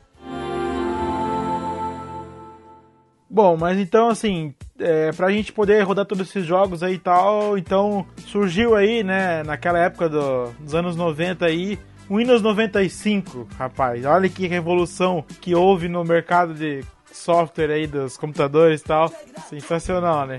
[3.29, 7.57] Bom, mas então assim, é, pra gente poder rodar todos esses jogos aí e tal,
[7.57, 11.77] então surgiu aí, né, naquela época do, dos anos 90 aí,
[12.09, 14.03] o Windows 95, rapaz.
[14.05, 19.13] Olha que revolução que houve no mercado de software aí dos computadores e tal.
[19.47, 20.37] Sensacional, né?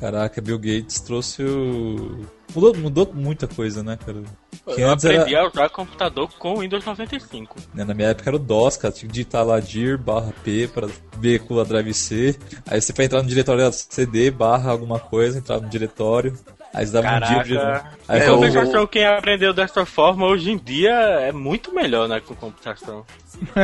[0.00, 4.22] Caraca, Bill Gates trouxe o Mudou, mudou muita coisa, né, cara?
[4.74, 7.56] Que Eu aprendi era- a usar computador com o Windows 95.
[7.74, 8.92] né, na minha época era o DOS, cara.
[8.94, 10.88] Tinha que digitar lá dir barra P para
[11.18, 12.36] ver com a drive C.
[12.66, 16.38] Aí você pra entrar no diretório era CD barra alguma coisa, entrar no diretório.
[16.72, 17.56] Aí você dava um dia.
[17.60, 17.98] Caraca.
[18.08, 22.34] Aí É, compensação, quem aprendeu dessa forma hoje em dia é muito melhor, né, com
[22.34, 23.04] computação.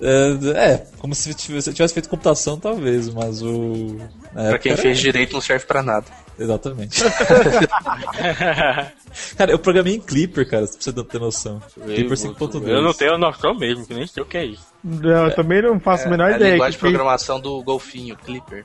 [0.00, 3.96] É, é, como se tivesse, tivesse feito computação, talvez, mas o.
[4.32, 6.06] Pra quem era- fez direito não serve pra nada.
[6.38, 7.02] Exatamente.
[9.36, 11.60] cara, eu programei em Clipper, cara, se você ter noção.
[11.82, 12.68] Clipper 5.2.
[12.68, 14.66] Eu não tenho noção mesmo, que nem sei o que é isso.
[14.84, 16.52] Eu também não faço a menor é a ideia.
[16.52, 18.64] linguagem de que que- programação do Golfinho, Clipper.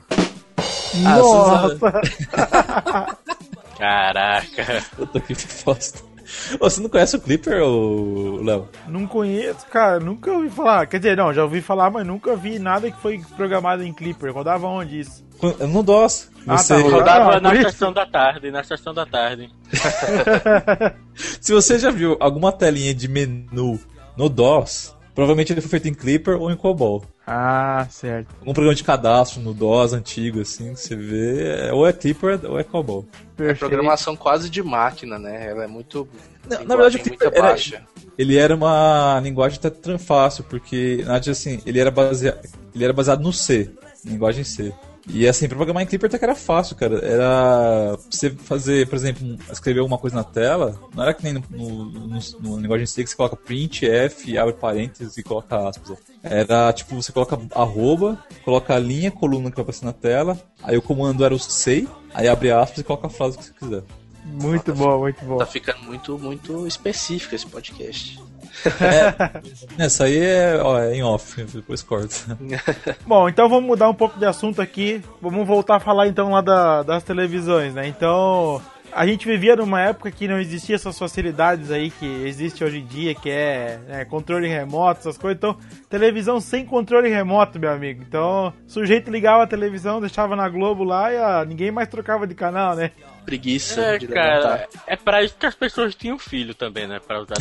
[1.06, 1.78] Ah, Nossa!
[3.78, 4.84] Caraca.
[4.96, 6.11] Puta que bosta.
[6.58, 8.68] Você não conhece o Clipper, ô, Léo?
[8.88, 10.86] Não conheço, cara, nunca ouvi falar.
[10.86, 14.32] Quer dizer, não, já ouvi falar, mas nunca vi nada que foi programado em Clipper.
[14.32, 15.24] Rodava onde isso?
[15.68, 16.30] No DOS.
[16.46, 19.50] Ah, Você, tá, Rodava Ah, na sessão da tarde, na sessão da tarde.
[21.40, 23.78] Se você já viu alguma telinha de menu
[24.16, 27.04] no DOS, provavelmente ele foi feito em Clipper ou em COBOL.
[27.26, 28.28] Ah, certo.
[28.40, 32.40] Algum programa de cadastro no DOS antigo, assim, que você vê, é- ou é Clipper
[32.44, 33.06] ou é COBOL.
[33.38, 35.48] É programação quase de máquina, né?
[35.50, 36.08] Ela é muito.
[36.48, 37.82] Na, linguagem na verdade, o Clipper era, baixa.
[38.18, 42.40] ele era uma linguagem até tran- fácil, porque, na verdade, assim, ele era, baseado,
[42.74, 43.70] ele era baseado no C,
[44.04, 44.72] linguagem C.
[45.08, 46.98] E assim, pra programar em Clipper até que era fácil, cara.
[47.04, 51.42] Era você fazer, por exemplo, escrever alguma coisa na tela, não era que nem no,
[51.50, 55.98] no, no, no linguagem C que você coloca print, F, abre parênteses e coloca aspas.
[56.22, 60.76] Era tipo, você coloca arroba, coloca a linha, coluna que vai aparecer na tela, aí
[60.76, 63.82] o comando era o say, aí abre aspas e coloca a frase que você quiser.
[64.24, 65.36] Muito bom, muito bom.
[65.38, 68.21] Tá ficando muito, muito específico esse podcast.
[69.78, 72.14] Essa aí é, ó, é em off, depois corta.
[73.06, 75.02] Bom, então vamos mudar um pouco de assunto aqui.
[75.20, 77.86] Vamos voltar a falar então lá da- das televisões, né?
[77.88, 78.60] Então,
[78.92, 82.86] a gente vivia numa época que não existia essas facilidades aí que existe hoje em
[82.86, 85.38] dia, que é né, controle remoto, essas coisas.
[85.38, 85.56] Então,
[85.88, 88.02] televisão sem controle remoto, meu amigo.
[88.06, 92.26] Então, o sujeito ligava a televisão, deixava na Globo lá e ah, ninguém mais trocava
[92.26, 92.90] de canal, né?
[93.24, 94.68] Preguiça É, de cara, levantar.
[94.84, 96.98] é pra isso que as pessoas tinham filho também, né?
[97.06, 97.34] Pra usar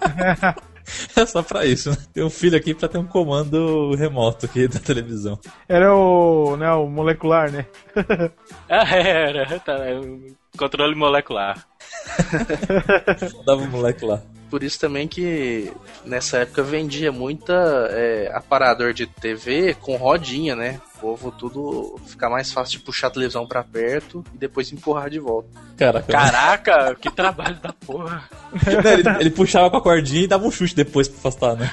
[1.14, 1.96] É só pra isso, né?
[2.14, 5.38] Tem um filho aqui pra ter um comando remoto aqui da televisão.
[5.68, 7.66] Era o, né, o molecular, né?
[8.70, 10.00] Ah, era, tá, é
[10.56, 11.66] controle molecular.
[13.44, 14.22] Dava um lá.
[14.50, 15.72] Por isso também que
[16.04, 17.54] nessa época vendia muita
[17.90, 20.80] é, aparador de TV com rodinha, né?
[20.98, 25.08] O povo tudo ficar mais fácil de puxar a televisão pra perto e depois empurrar
[25.08, 25.48] de volta.
[25.76, 26.12] Caraca.
[26.12, 28.28] Caraca, que trabalho da porra.
[28.82, 31.70] Não, ele, ele puxava com a cordinha e dava um chute depois pra afastar, né?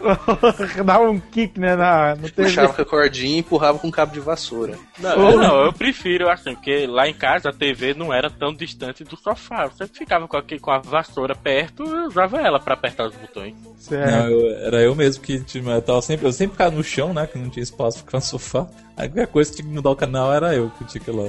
[0.84, 2.44] Dava um kick, né, na, no TV.
[2.48, 4.78] Puxava com a cordinha e empurrava com cabo de vassoura.
[4.98, 8.52] Não, eu não, eu prefiro assim, porque lá em casa a TV não era tão
[8.54, 9.64] distante do sofá.
[9.64, 13.14] Eu sempre ficava com, aqui, com a vassoura perto e usava ela pra apertar os
[13.14, 13.54] botões.
[13.90, 17.12] Não, eu- era eu mesmo que tipo, eu, tava sempre, eu sempre ficava no chão,
[17.12, 17.26] né?
[17.26, 18.66] Que não tinha espaço pra ficar no sofá.
[18.96, 21.14] Aí qualquer coisa que tinha que mudar o canal era eu que tinha que ir
[21.14, 21.24] lá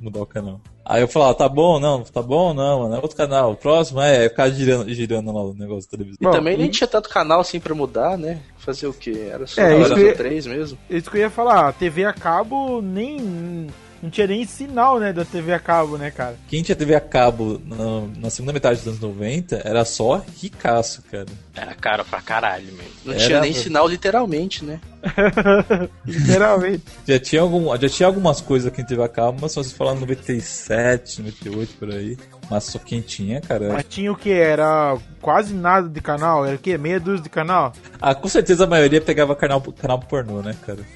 [0.00, 0.60] mudar o canal.
[0.84, 3.52] Aí eu falava, tá bom, não, tá bom, não, mano, é outro canal.
[3.52, 6.18] O próximo é, ficar girando, girando lá o negócio da televisão.
[6.20, 8.40] E também nem tinha tanto canal assim pra mudar, né?
[8.58, 9.28] Fazer o quê?
[9.32, 10.78] Era só É, era só que- três mesmo.
[10.88, 13.66] Isso que eu ia falar, a TV a cabo nem.
[14.06, 16.36] Não tinha nem sinal, né, da TV a cabo, né, cara?
[16.46, 21.02] Quem tinha TV a cabo na, na segunda metade dos anos 90 era só ricaço,
[21.10, 21.26] cara.
[21.56, 22.92] Era caro pra caralho mesmo.
[23.04, 24.80] Não Era, tinha nem sinal literalmente, né?
[26.06, 26.84] Literalmente.
[27.04, 29.74] Já tinha, algum, já tinha algumas coisas aqui em TV a cabo, mas só se
[29.74, 32.16] falar 97, 98 por aí.
[32.48, 33.72] Mas só quem tinha, cara.
[33.72, 34.30] Mas tinha o que?
[34.30, 36.46] Era quase nada de canal?
[36.46, 36.78] Era o quê?
[36.78, 37.72] Meia dúzia de canal?
[38.00, 40.86] Ah, com certeza a maioria pegava canal, canal pornô, né, cara?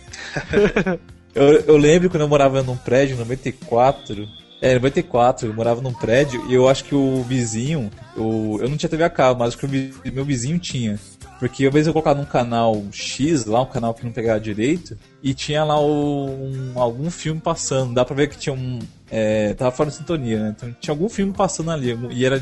[1.34, 4.28] eu, eu lembro quando eu morava num prédio em 94.
[4.62, 7.90] É, em 94, eu morava num prédio e eu acho que o vizinho.
[8.16, 10.98] Eu, eu não tinha TV a cabo, mas acho que o meu vizinho tinha.
[11.38, 14.98] Porque às vezes eu colocava num canal X, lá, um canal que não pegava direito,
[15.22, 17.94] e tinha lá o- um, algum filme passando.
[17.94, 18.78] Dá pra ver que tinha um.
[19.10, 20.54] É, tava fora de sintonia, né?
[20.54, 21.98] Então tinha algum filme passando ali.
[22.10, 22.38] E era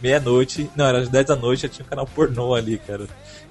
[0.00, 0.70] meia-noite.
[0.76, 3.06] Não, era às 10 da noite já tinha um canal pornô ali, cara.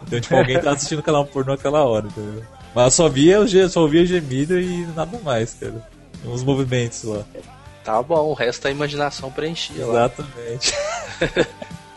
[0.05, 2.43] Então, tipo, alguém tava assistindo o canal pornô naquela hora, entendeu?
[2.77, 5.83] Mas eu só via, só ouvia gemido e nada mais, cara.
[6.23, 7.23] Uns movimentos lá.
[7.83, 10.05] Tá bom, o resto a imaginação preenchia lá.
[10.05, 10.73] Exatamente.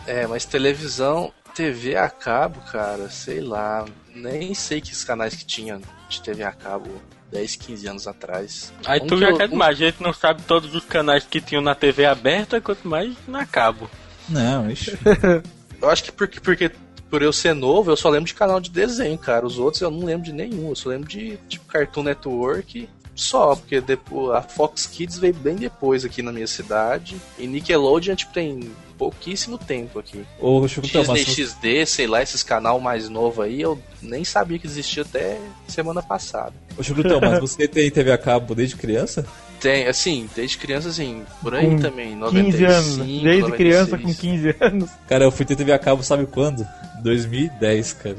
[0.07, 3.85] É, mas televisão, TV a cabo, cara, sei lá.
[4.13, 5.79] Nem sei que os canais que tinha.
[6.09, 6.91] de TV a cabo
[7.31, 8.73] 10, 15 anos atrás.
[8.87, 11.41] Aí Um tu já eu- quer demais, a gente não sabe todos os canais que
[11.41, 13.89] tinham na TV aberta, quanto mais na cabo.
[14.29, 14.99] Não, ixi.
[15.81, 16.71] Eu acho que porque, porque
[17.11, 19.45] por eu ser novo, eu só lembro de canal de desenho, cara.
[19.45, 20.69] Os outros eu não lembro de nenhum.
[20.69, 25.57] Eu só lembro de tipo Cartoon Network só, porque depois, a Fox Kids veio bem
[25.57, 27.17] depois aqui na minha cidade.
[27.39, 30.25] E Nickelodeon, tipo, tem pouquíssimo tempo aqui.
[30.39, 34.25] Ô, Chico, então, Disney mas- XD, sei lá, esses canal mais novo aí, eu nem
[34.25, 36.55] sabia que existia até semana passada.
[36.79, 39.27] Ô, Chicutão, mas você tem TV a cabo desde criança?
[39.61, 42.97] Tem, assim, desde criança, assim, por aí Com também, 15 anos.
[42.97, 44.03] 95, Desde criança 96.
[44.17, 44.91] com 15 anos.
[45.09, 46.67] Cara, eu fui ter TV a cabo, sabe quando?
[47.03, 48.17] 2010, cara.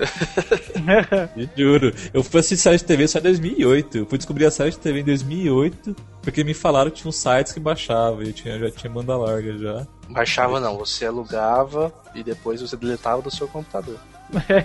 [1.56, 1.94] Juro.
[2.12, 3.98] Eu fui assistir série de TV só em 2008.
[3.98, 7.16] Eu fui descobrir a série de TV em 2008 porque me falaram que tinha uns
[7.16, 9.86] sites que baixava e eu tinha, já tinha banda larga já.
[10.08, 13.96] Baixava não, você alugava e depois você deletava do seu computador.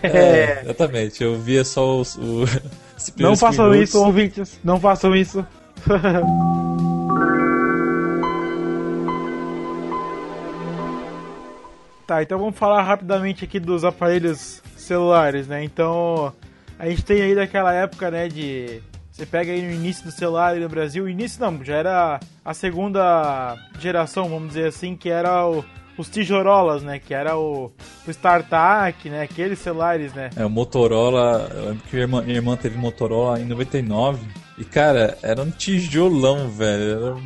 [0.03, 1.23] É, exatamente.
[1.23, 2.15] Eu via só os.
[2.15, 2.43] O,
[2.97, 3.89] os Não façam minutos.
[3.89, 4.59] isso, ouvintes.
[4.63, 5.45] Não façam isso.
[12.07, 15.63] tá, então vamos falar rapidamente aqui dos aparelhos celulares, né?
[15.63, 16.33] Então,
[16.79, 18.81] a gente tem aí daquela época, né, de...
[19.11, 23.55] Você pega aí no início do celular no Brasil, início não, já era a segunda
[23.79, 25.63] geração, vamos dizer assim, que era o,
[25.97, 26.99] os tijorolas, né?
[26.99, 27.71] Que era o,
[28.07, 29.23] o StarTAC, né?
[29.23, 30.29] Aqueles celulares, né?
[30.35, 34.19] É, o Motorola, eu lembro que minha irmã, minha irmã teve Motorola em 99
[34.57, 36.83] e, cara, era um tijolão, velho.
[36.83, 37.17] Era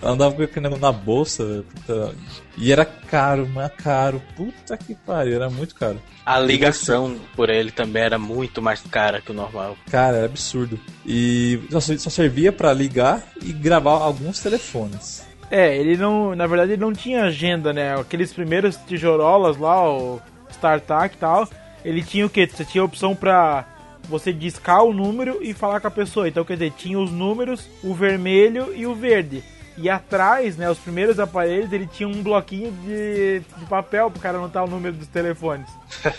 [0.00, 2.14] Ela andava com aquele negócio na bolsa, velho, puta.
[2.56, 4.22] e era caro, mas caro.
[4.36, 6.00] Puta que pariu, era muito caro.
[6.24, 9.76] A ligação por ele também era muito mais cara que o normal.
[9.90, 10.78] Cara, era absurdo.
[11.04, 15.26] E só, só servia pra ligar e gravar alguns telefones.
[15.50, 16.34] É, ele não.
[16.34, 17.94] Na verdade, ele não tinha agenda, né?
[17.98, 20.20] Aqueles primeiros tijorolas lá, o
[20.50, 21.48] StarTAC e tal,
[21.84, 22.46] ele tinha o quê?
[22.46, 23.64] Você tinha a opção pra
[24.08, 26.28] você discar o número e falar com a pessoa.
[26.28, 29.42] Então, quer dizer, tinha os números, o vermelho e o verde.
[29.76, 34.38] E atrás, né, os primeiros aparelhos, ele tinha um bloquinho de, de papel pro cara
[34.38, 35.68] anotar o número dos telefones.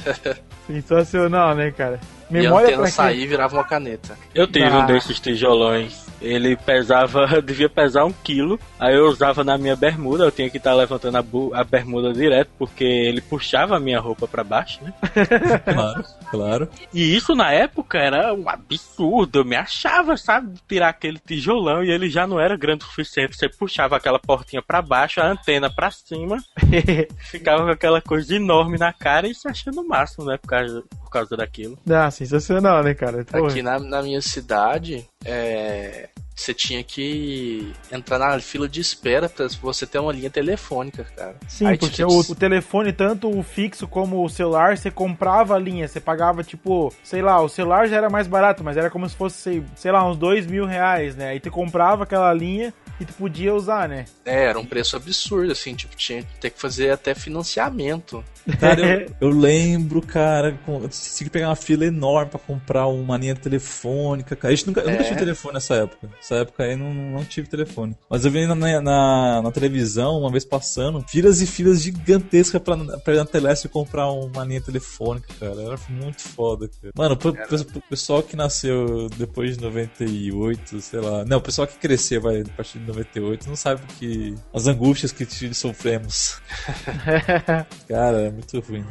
[0.65, 1.99] Sensacional, né, cara?
[2.31, 3.23] E a Memória antena sair quê?
[3.23, 4.17] e virava uma caneta.
[4.35, 4.79] Eu tive Ah.
[4.79, 6.07] um desses tijolões.
[6.21, 8.59] Ele pesava, devia pesar um quilo.
[8.79, 10.25] Aí eu usava na minha bermuda.
[10.25, 13.99] Eu tinha que estar levantando a, bu- a bermuda direto, porque ele puxava a minha
[13.99, 14.93] roupa pra baixo, né?
[15.73, 16.69] Claro, claro.
[16.93, 19.39] E isso na época era um absurdo.
[19.39, 20.59] Eu me achava, sabe?
[20.67, 23.35] Tirar aquele tijolão e ele já não era grande o suficiente.
[23.35, 26.37] Você puxava aquela portinha pra baixo, a antena pra cima,
[27.31, 30.37] ficava com aquela coisa enorme na cara e se achando o máximo, né?
[30.37, 31.77] Por causa, por causa daquilo.
[31.89, 33.25] Ah, sensacional, né, cara?
[33.25, 33.47] Porra.
[33.47, 36.09] Aqui na, na minha cidade, é,
[36.39, 41.35] você tinha que entrar na fila de espera pra você ter uma linha telefônica, cara.
[41.47, 45.55] Sim, Aí porque tinha- o, o telefone, tanto o fixo como o celular, você comprava
[45.55, 48.89] a linha, você pagava, tipo, sei lá, o celular já era mais barato, mas era
[48.89, 51.29] como se fosse, sei lá, uns dois mil reais, né?
[51.29, 54.05] Aí tu comprava aquela linha e tu podia usar, né?
[54.25, 58.23] É, era um preço absurdo, assim, tipo, tinha que ter que fazer até financiamento.
[58.59, 62.87] Cara, eu, eu lembro, cara, com- eu tinha que pegar uma fila enorme pra comprar
[62.87, 64.55] uma linha telefônica, cara.
[64.55, 65.05] Gente nunca, eu nunca É.
[65.07, 66.09] tive telefone nessa época.
[66.15, 67.95] Nessa época aí não, não tive telefone.
[68.09, 72.75] Mas eu vi na, na, na televisão, uma vez passando, filas e filas gigantescas pra,
[72.99, 75.61] pra ir na Teleste comprar uma linha telefônica, cara.
[75.61, 76.93] Era muito foda, cara.
[76.95, 81.23] Mano, pro, pro- pro pessoal que nasceu depois de 98, sei lá.
[81.25, 84.35] Não, o pessoal que cresceu, vai, a partir de 98, não sabe que.
[84.53, 86.41] as angústias que sofremos.
[87.87, 88.85] Cara, é muito ruim.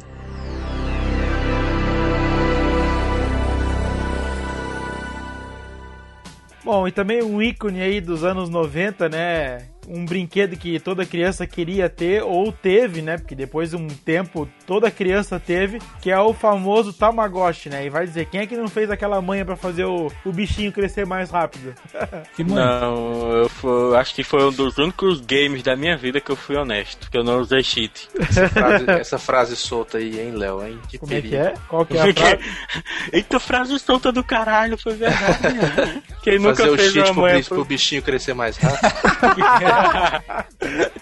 [6.63, 9.69] Bom, e também um ícone aí dos anos 90, né?
[9.87, 13.17] Um brinquedo que toda criança queria ter ou teve, né?
[13.17, 17.87] Porque depois de um tempo toda criança teve, que é o famoso Tamagotchi, né?
[17.87, 20.71] E vai dizer, quem é que não fez aquela manha pra fazer o, o bichinho
[20.71, 21.73] crescer mais rápido?
[22.35, 22.55] Que mãe?
[22.55, 26.55] Não, eu acho que foi um dos únicos games da minha vida que eu fui
[26.55, 28.07] honesto, que eu não usei cheat.
[28.19, 30.79] Essa frase, essa frase solta aí, hein, Léo, hein?
[30.87, 31.53] Que Como é que é?
[31.67, 32.39] Qual que é a frase?
[33.11, 35.47] Eita, frase solta do caralho, foi verdade.
[35.47, 36.01] né?
[36.21, 38.93] Quem nunca Fazer o fez cheat uma pro, manha bis- pro bichinho crescer mais rápido.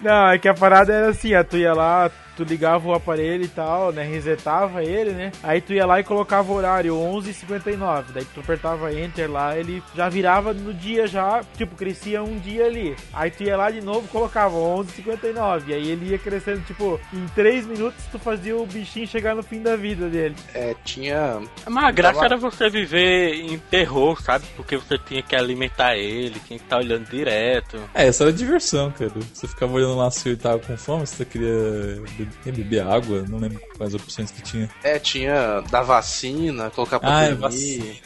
[0.01, 3.44] Não, é que a parada era assim, ó, tu ia lá, tu ligava o aparelho
[3.44, 8.06] e tal, né, resetava ele, né, aí tu ia lá e colocava o horário 11h59,
[8.14, 12.66] daí tu apertava Enter lá, ele já virava no dia já, tipo, crescia um dia
[12.66, 17.00] ali, aí tu ia lá de novo colocava 11h59, e aí ele ia crescendo, tipo,
[17.14, 20.36] em 3 minutos tu fazia o bichinho chegar no fim da vida dele.
[20.54, 21.42] É, tinha.
[21.68, 24.46] Mas a graça era você viver em terror, sabe?
[24.56, 27.78] Porque você tinha que alimentar ele, tinha que estar olhando direto.
[27.94, 29.12] É, essa era a diversão diversão, cara.
[29.34, 32.02] Você ficava olhando lá se ele tava com fome, se você queria
[32.44, 34.70] beber, beber água, não lembro quais opções que tinha.
[34.84, 38.02] É, tinha da vacina, colocar pra Ah, é dormir.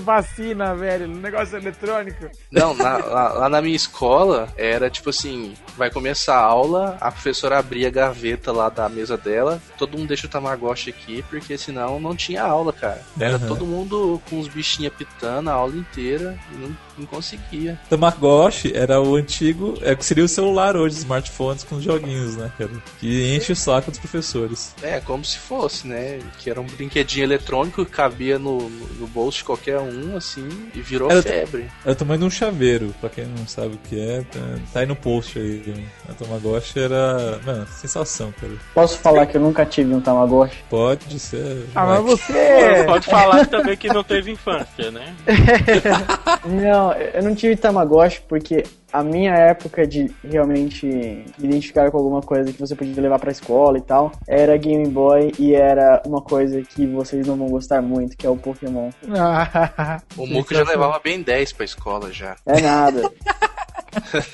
[0.00, 2.28] Vacina, velho, negócio eletrônico.
[2.50, 7.10] Não, na- lá, lá na minha escola era tipo assim: vai começar a aula, a
[7.10, 11.56] professora abria a gaveta lá da mesa dela, todo mundo deixa o Tamagotchi aqui, porque
[11.58, 13.02] senão não tinha aula, cara.
[13.18, 13.46] Era Aham.
[13.46, 17.78] todo mundo com os bichinhos pitando a aula inteira e não, não conseguia.
[17.88, 22.50] Tamagotchi era o antigo, é o que seria o celular hoje, smartphones com joguinhos, né,
[22.58, 22.70] cara?
[22.98, 24.74] Que enche o saco dos professores.
[24.82, 26.20] É, como se fosse, né?
[26.38, 30.80] Que era um brinquedinho eletrônico que cabia no, no, bolso de qualquer um, assim, e
[30.80, 31.70] virou Era- febre.
[31.84, 34.40] Era o tamanho de um chaveiro, pra quem não sabe o que é, tá,
[34.72, 35.86] tá aí no post aí.
[36.08, 38.52] A Tamagotchi era, mano, sensação, cara.
[38.74, 40.62] Posso falar que eu nunca tive um Tamagotchi?
[40.68, 41.66] Pode ser.
[41.74, 42.84] Ah, mas você.
[42.86, 45.14] Pode falar também que não teve infância, né?
[46.44, 48.62] Não, eu não tive Tamagotchi porque
[48.92, 53.30] a minha época de realmente me identificar com alguma coisa que você podia levar pra
[53.30, 57.82] escola e tal era Game Boy e era uma coisa que vocês não vão gostar
[57.82, 58.90] muito, que é o Pokémon.
[60.16, 62.36] O Muco já levava bem 10 pra escola já.
[62.46, 63.02] É nada.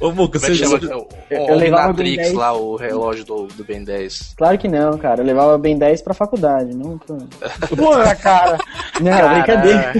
[0.00, 0.80] Ô, Muca, Como é você chama?
[0.80, 0.96] já...
[0.96, 2.32] O, Eu- eu levava Ben 10.
[2.32, 4.34] lá, o relógio do, do Ben 10.
[4.36, 5.20] Claro que não, cara.
[5.22, 7.16] Eu levava bem 10 pra faculdade, não pra...
[7.76, 8.58] Porra, cara.
[9.00, 9.92] Não, brincadeira.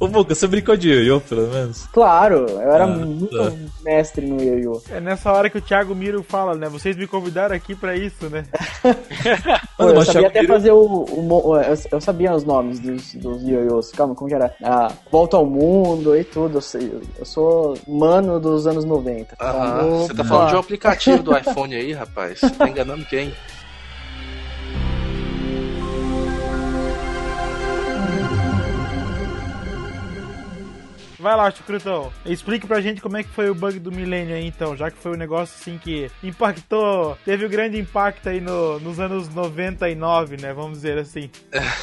[0.00, 1.86] Ô, Muca, você brincou de ioiô, pelo menos?
[1.92, 3.52] Claro, eu era Ah, muito tá.
[3.82, 4.82] mestre no Yo-Yo.
[4.90, 6.68] É nessa hora que o Thiago Miro fala, né?
[6.68, 8.44] Vocês me convidaram aqui pra isso, né?
[9.76, 11.04] Pô, Mano, eu sabia até fazer o.
[11.08, 13.90] o eu, eu sabia os nomes dos, dos ioiôs.
[13.92, 14.54] Calma, como que era?
[14.62, 16.58] Ah, Volta ao Mundo e tudo.
[16.58, 19.36] Eu, sei, eu sou mano dos anos 90.
[19.40, 19.76] Aham.
[19.76, 22.40] Vamos Você tá falando de um aplicativo do iPhone aí, rapaz?
[22.40, 23.32] Você tá enganando quem?
[31.24, 32.12] Vai lá, Chucrutão.
[32.26, 34.98] Explique pra gente como é que foi o bug do milênio aí, então, já que
[34.98, 40.36] foi um negócio assim que impactou, teve um grande impacto aí no, nos anos 99,
[40.36, 40.52] né?
[40.52, 41.30] Vamos dizer assim.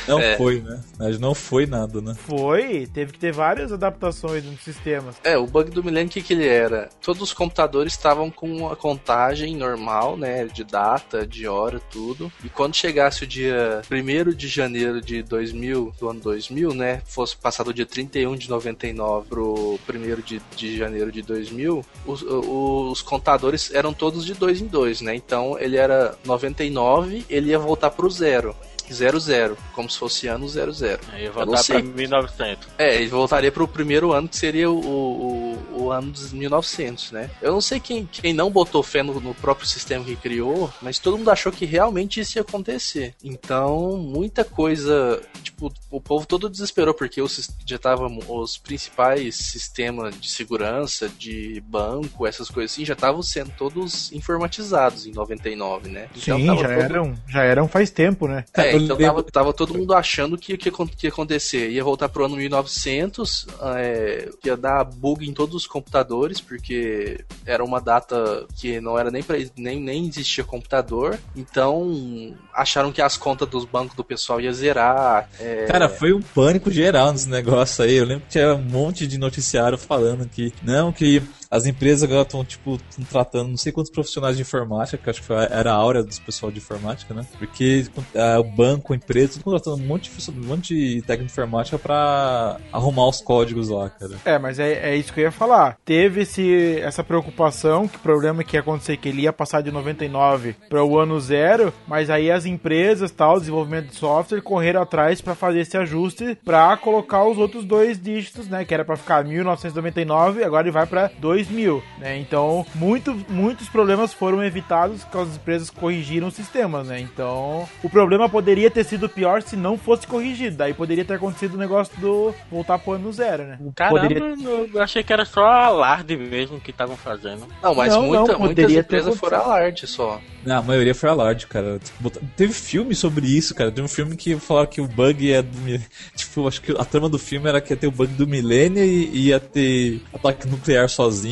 [0.07, 0.37] Não É.
[0.37, 0.79] foi, né?
[0.99, 2.13] Mas não foi nada, né?
[2.13, 5.15] Foi, teve que ter várias adaptações nos sistemas.
[5.23, 6.89] É, o bug do milênio, o que, que ele era?
[7.01, 10.45] Todos os computadores estavam com a contagem normal, né?
[10.45, 12.31] De data, de hora, tudo.
[12.43, 17.01] E quando chegasse o dia 1 de janeiro de 2000, do ano 2000, né?
[17.07, 22.21] Fosse passado o dia 31 de 99 pro 1 de, de janeiro de 2000, os,
[22.21, 25.15] os contadores eram todos de dois em dois, né?
[25.15, 28.53] Então ele era 99, ele ia voltar pro zero.
[28.93, 30.99] 00, como se fosse ano 00.
[31.11, 31.25] Aí
[31.55, 31.81] dar sei.
[31.81, 32.67] pra 1900.
[32.77, 37.29] É, ele voltaria pro primeiro ano, que seria o, o, o ano dos 1900, né?
[37.41, 40.99] Eu não sei quem, quem não botou fé no, no próprio sistema que criou, mas
[40.99, 43.13] todo mundo achou que realmente isso ia acontecer.
[43.23, 50.19] Então, muita coisa, tipo, o povo todo desesperou, porque os, já estavam os principais sistemas
[50.19, 56.07] de segurança, de banco, essas coisas assim, já estavam sendo todos informatizados em 99, né?
[56.15, 58.43] Então, Sim, já todo- eram, já eram faz tempo, né?
[58.53, 61.69] é, Eu então tava, tava todo mundo achando que o que, que ia acontecer?
[61.69, 67.63] Ia voltar pro ano 1900, é, ia dar bug em todos os computadores, porque era
[67.63, 71.19] uma data que não era nem pra, nem, nem existia computador.
[71.35, 75.29] Então acharam que as contas dos bancos do pessoal ia zerar.
[75.39, 77.95] é, Cara, foi um pânico geral nesse negócio aí.
[77.95, 81.21] Eu lembro que tinha um monte de noticiário falando que não, que
[81.51, 85.21] as empresas agora estão, tipo, tão tratando não sei quantos profissionais de informática, que acho
[85.21, 87.25] que era a áurea dos pessoal de informática, né?
[87.37, 87.85] Porque
[88.15, 91.31] ah, o banco, a empresa, tudo contratando um monte, de, um monte de técnico de
[91.33, 94.13] informática pra arrumar os códigos lá, cara.
[94.23, 95.77] É, mas é, é isso que eu ia falar.
[95.83, 99.71] Teve esse, essa preocupação, que o problema que ia acontecer que ele ia passar de
[99.71, 105.19] 99 para o ano zero, mas aí as empresas, tal, desenvolvimento de software, correram atrás
[105.19, 109.25] para fazer esse ajuste para colocar os outros dois dígitos, né, que era para ficar
[109.25, 111.11] 1999, agora ele vai para
[111.43, 112.17] 2000, né?
[112.17, 116.99] Então, muito, muitos problemas foram evitados porque as empresas corrigiram os sistemas, né?
[116.99, 120.57] Então, o problema poderia ter sido pior se não fosse corrigido.
[120.57, 123.59] Daí poderia ter acontecido o negócio do voltar pro ano zero, né?
[123.75, 127.45] Caramba, Poderia- eu achei que era só alarde mesmo que estavam fazendo.
[127.61, 130.19] Não, mas Não, muita, não, muitas empresas foram alarde só.
[130.45, 131.79] Não, a maioria foi alarde, cara.
[131.79, 133.71] Tipo, Teve filme sobre isso, cara.
[133.71, 135.51] Teve um filme que falaram que o bug é do.
[136.15, 138.83] Tipo, acho que a trama do filme era que ia ter o bug do milênio
[138.83, 141.30] e ia ter ataque nuclear sozinho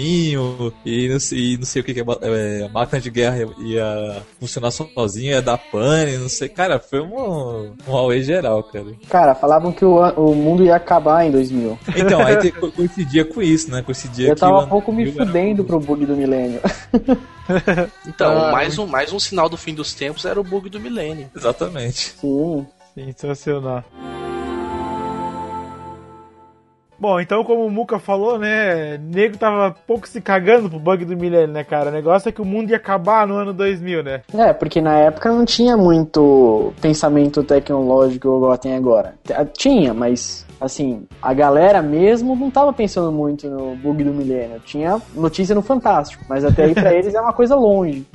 [0.85, 3.37] e não sei, e não sei o que, que é, é, a máquina de guerra
[3.59, 6.49] ia funcionar sozinha, ia dar pane, não sei.
[6.49, 8.85] Cara, foi um, um Huawei geral, cara.
[9.09, 11.77] Cara, falavam que o, o mundo ia acabar em 2000.
[11.95, 13.81] Então, aí te- co- coincidia com isso, né?
[13.81, 16.59] Coincidia Eu tava um pouco me 2000 era- fudendo pro bug do milênio.
[18.07, 20.79] Então, Ah, mais, um, mais um sinal do fim dos tempos era o bug do
[20.79, 21.31] milênio.
[21.35, 22.13] Exatamente.
[22.21, 22.63] Sim.
[22.93, 23.83] Sensacional.
[26.99, 31.15] Bom, então como o Muka falou, né, nego tava pouco se cagando pro bug do
[31.15, 31.89] milênio, né, cara?
[31.89, 34.21] O negócio é que o mundo ia acabar no ano 2000, né?
[34.33, 39.13] É, porque na época não tinha muito pensamento tecnológico igual tem agora.
[39.53, 44.61] Tinha, mas assim, a galera mesmo não tava pensando muito no bug do milênio.
[44.65, 48.05] Tinha notícia no Fantástico, mas até aí pra eles é uma coisa longe.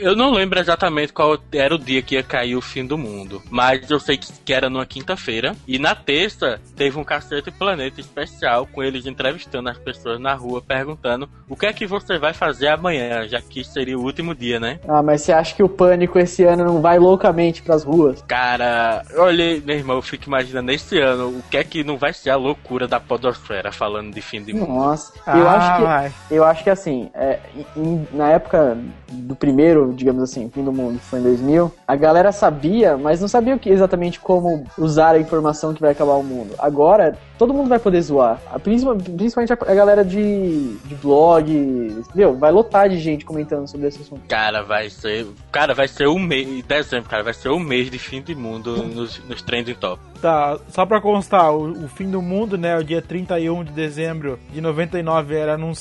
[0.00, 3.42] Eu não lembro exatamente qual era o dia que ia cair o fim do mundo,
[3.50, 8.66] mas eu sei que era numa quinta-feira e na terça teve um Cacete Planeta especial
[8.66, 12.68] com eles entrevistando as pessoas na rua perguntando o que é que você vai fazer
[12.68, 14.78] amanhã, já que seria o último dia, né?
[14.88, 18.22] Ah, mas você acha que o pânico esse ano não vai loucamente pras ruas?
[18.22, 21.98] Cara, eu olhei, meu irmão, eu fico imaginando esse ano o que é que não
[21.98, 24.68] vai ser a loucura da podosfera falando de fim de mundo.
[24.72, 26.12] Nossa, eu Ah, acho que vai.
[26.30, 27.40] eu acho que assim, é,
[27.76, 28.78] em- na época
[29.10, 33.20] do primeiro, digamos assim, fim do mundo, que foi em 2000, a galera sabia, mas
[33.20, 36.54] não sabia o que exatamente como usar a informação que vai acabar o mundo.
[36.58, 38.38] Agora, todo mundo vai poder zoar.
[38.52, 42.36] A- Principalmente a, a galera de, de blog, entendeu?
[42.36, 44.22] Vai lotar de gente comentando sobre esse assunto.
[44.28, 45.26] Cara, vai ser.
[45.50, 46.64] Cara, vai ser um mês.
[46.64, 50.00] Dezembro, cara, vai ser um mês de fim de mundo nos, nos trending top.
[50.20, 54.38] Tá, só pra constar, o, o fim do mundo, né, o dia 31 de dezembro
[54.52, 55.72] de 99 era num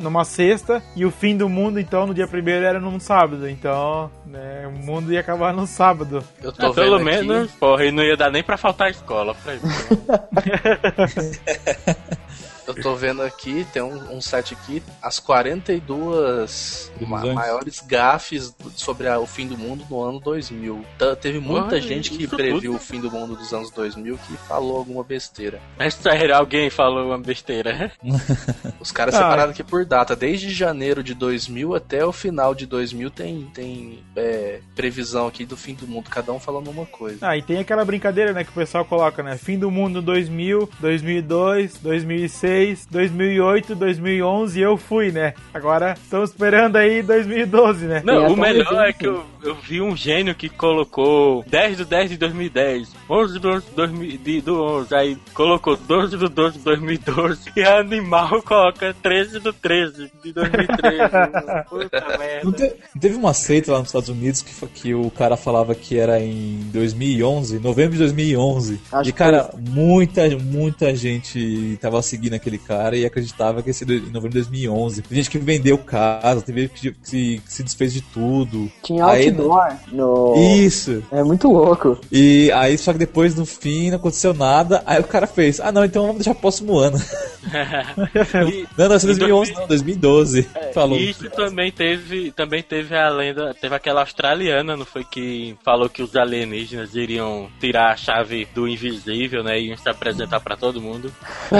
[0.00, 2.28] numa sexta, e o fim do mundo, então, no dia 1
[2.66, 3.48] era num sábado.
[3.48, 6.22] Então, né, o mundo ia acabar no sábado.
[6.42, 7.26] Eu tô Ah, pelo vendo aqui.
[7.26, 9.66] menos, porra, e não ia dar nem pra faltar a escola pra isso.
[12.66, 17.34] Eu tô vendo aqui, tem um, um site aqui, as 42 ma Previsões.
[17.34, 20.84] maiores gafes sobre a- o fim do mundo no ano 2000.
[20.98, 22.76] Tá- teve muita Olha, gente que previu tudo.
[22.76, 25.60] o fim do mundo dos anos 2000 que falou alguma besteira.
[25.78, 27.92] É sério, alguém falou uma besteira.
[28.80, 29.18] Os caras Ah.
[29.18, 30.14] separaram aqui por data.
[30.16, 35.56] Desde janeiro de 2000 até o final de 2000 tem, tem é, previsão aqui do
[35.56, 37.18] fim do mundo, cada um falando uma coisa.
[37.22, 40.68] Ah, e tem aquela brincadeira, né, que o pessoal coloca, né, fim do mundo 2000,
[40.80, 42.55] 2002, 2006,
[42.90, 45.34] 2008, 2011 e eu fui, né.
[45.52, 48.02] Agora, estamos esperando aí 2012, né.
[48.04, 52.10] Não, o melhor é que eu, eu vi um gênio que colocou 10 do 10
[52.10, 56.58] de 2010, 11 do 11 de 2000 de- do 11, aí colocou 12 do 12
[56.58, 61.00] de 2012 e animal coloca 13 do 13 de 2013.
[61.70, 62.52] Puta Não, merda.
[62.52, 65.98] te- não teve uma seita lá nos Estados Unidos que, que o cara falava que
[65.98, 68.80] era em 2011, novembro de 2011.
[68.92, 73.74] Acho e, que cara, muita, muita gente tava seguindo aquele cara e acreditava que ia
[73.74, 75.02] ser em novembro de 2011.
[75.02, 78.70] Tem gente que vendeu casa, teve gente que, que se desfez de tudo.
[78.82, 80.34] Tinha Aí- outdoor no.
[80.36, 81.02] Isso.
[81.12, 81.98] É muito louco.
[82.10, 84.82] E aí, só que depois, no fim, não aconteceu nada.
[84.86, 86.98] Aí o cara fez, ah não, então vamos deixar pro próximo ano.
[87.46, 90.42] E- Não, não, isso é Em 2011 não, 2012.
[90.74, 90.98] Falou.
[90.98, 96.02] Isso também teve, também teve a lenda, teve aquela australiana, não foi que falou que
[96.02, 100.80] os alienígenas iriam tirar a chave do invisível, né, e iam se apresentar pra todo
[100.80, 101.12] mundo.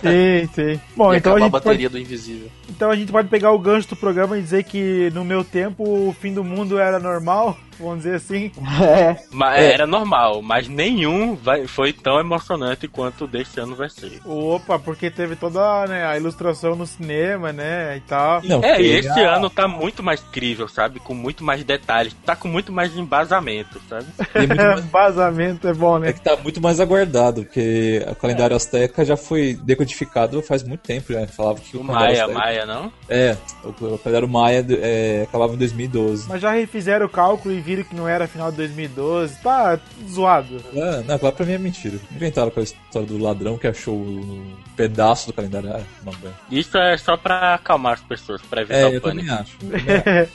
[0.00, 0.80] Sim, sim.
[0.96, 2.48] Bom, e então a, acabar a gente bateria pode, do invisível.
[2.68, 5.82] então a gente pode pegar o gancho do programa e dizer que no meu tempo
[6.08, 8.52] o fim do mundo era normal, vamos dizer assim.
[8.82, 9.16] É.
[9.30, 9.72] Mas É.
[9.72, 14.20] era normal, mas nenhum vai, foi tão emocionante quanto desse ano vai ser.
[14.24, 18.42] Opa, porque teve toda né, a ilustração no cinema, né, e tal.
[18.42, 21.00] Não, É, e esse a- ano tá muito mais crível, sabe?
[21.00, 24.06] Com muito mais detalhes, tá com muito mais embasamento, sabe?
[24.34, 26.12] é mais- Vazamento é bom, É né?
[26.12, 31.12] que tá muito mais aguardado, porque o calendário Azteca já foi decodificado faz muito tempo,
[31.12, 31.26] já.
[31.26, 32.92] Falava que o, O Maia, Azteca- Maia, não?
[33.08, 36.28] É, o, o calendário Maia é, acabava em 2012.
[36.28, 39.36] Mas já refizeram o cálculo e viram que não era final de 2012.
[39.42, 40.56] Tá zoado.
[40.76, 41.98] Ah, não, claro, pra mim é mentira.
[42.14, 45.70] Inventaram com a história do ladrão que achou um pedaço do calendário.
[45.72, 46.30] Ah, não, bem.
[46.50, 49.26] Isso é só pra acalmar as pessoas, pra evitar É, o eu pânico.
[49.28, 49.56] também acho.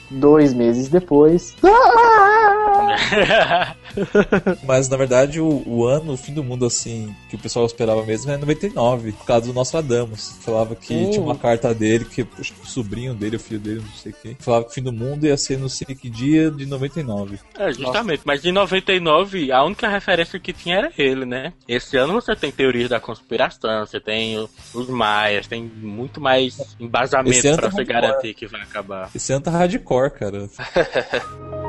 [0.12, 1.56] Dois meses depois.
[4.66, 8.04] Mas na verdade o, o ano, o fim do mundo assim, que o pessoal esperava
[8.06, 10.36] mesmo é 99, por causa do Nostradamus.
[10.42, 11.10] Falava que Hum.
[11.12, 14.12] tinha uma carta dele, que acho que o sobrinho dele, o filho dele, não sei
[14.12, 17.19] quem, falava que o fim do mundo ia ser no sei que dia de 99.
[17.58, 18.22] É, justamente.
[18.26, 21.54] Mas em 99, a única referência que tinha era ele, né?
[21.68, 24.38] Esse ano você tem teorias da conspiração, você tem
[24.74, 29.10] os maias, tem muito mais embasamento pra tá você muito garantir que vai acabar.
[29.14, 30.50] Esse ano tá hardcore, cara.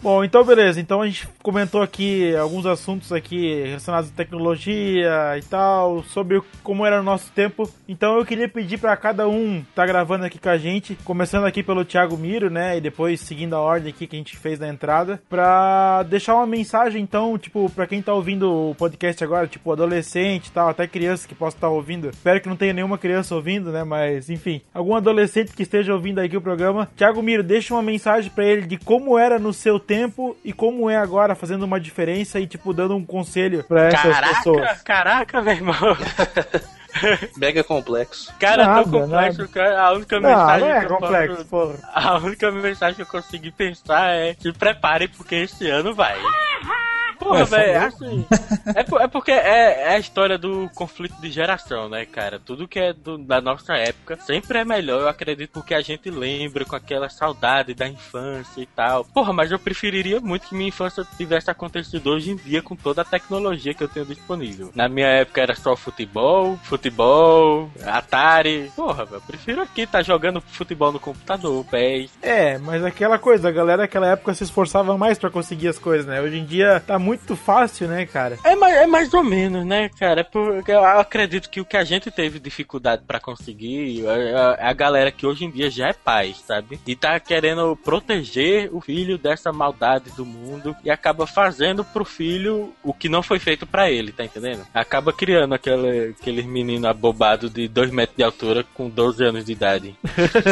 [0.00, 0.80] Bom, então beleza.
[0.80, 6.86] Então a gente comentou aqui alguns assuntos aqui relacionados à tecnologia e tal, sobre como
[6.86, 7.68] era o nosso tempo.
[7.88, 11.62] Então eu queria pedir pra cada um tá gravando aqui com a gente, começando aqui
[11.62, 14.68] pelo Thiago Miro, né, e depois seguindo a ordem aqui que a gente fez na
[14.68, 19.72] entrada, pra deixar uma mensagem então, tipo, pra quem tá ouvindo o podcast agora, tipo
[19.72, 22.10] adolescente e tal, até criança que possa estar ouvindo.
[22.10, 26.20] Espero que não tenha nenhuma criança ouvindo, né, mas enfim, algum adolescente que esteja ouvindo
[26.20, 26.88] aqui o programa.
[26.96, 30.52] Thiago Miro, deixa uma mensagem pra ele de como era no seu tempo tempo e
[30.52, 34.82] como é agora, fazendo uma diferença e, tipo, dando um conselho pra essas Caraca, pessoas.
[34.82, 35.74] caraca, meu irmão.
[37.36, 38.32] Mega complexo.
[38.40, 39.52] Cara, Nada, tão complexo, nada.
[39.52, 39.82] cara.
[39.82, 41.78] A única Não, mensagem não é que eu complexo, posso-.
[41.94, 46.16] A única mensagem que eu consegui pensar é se prepare porque esse ano vai.
[47.18, 48.26] Porra, velho, assim.
[48.74, 52.38] É, por- é porque é, é a história do conflito de geração, né, cara?
[52.38, 56.10] Tudo que é do- da nossa época sempre é melhor, eu acredito, porque a gente
[56.10, 59.04] lembra com aquela saudade da infância e tal.
[59.04, 63.02] Porra, mas eu preferiria muito que minha infância tivesse acontecido hoje em dia com toda
[63.02, 64.70] a tecnologia que eu tenho disponível.
[64.74, 68.70] Na minha época era só futebol, futebol, Atari.
[68.74, 72.10] Porra, velho, eu prefiro aqui estar jogando futebol no computador, PES.
[72.22, 76.06] É, mas aquela coisa, a galera naquela época se esforçava mais pra conseguir as coisas,
[76.06, 76.20] né?
[76.20, 78.38] Hoje em dia tá muito fácil, né, cara?
[78.44, 80.20] É mais, é mais ou menos, né, cara?
[80.20, 84.70] É porque eu acredito que o que a gente teve dificuldade pra conseguir é a,
[84.70, 86.80] a galera que hoje em dia já é pai, sabe?
[86.86, 92.72] E tá querendo proteger o filho dessa maldade do mundo e acaba fazendo pro filho
[92.82, 94.66] o que não foi feito pra ele, tá entendendo?
[94.72, 99.52] Acaba criando aquele, aquele menino abobado de 2 metros de altura com 12 anos de
[99.52, 99.96] idade.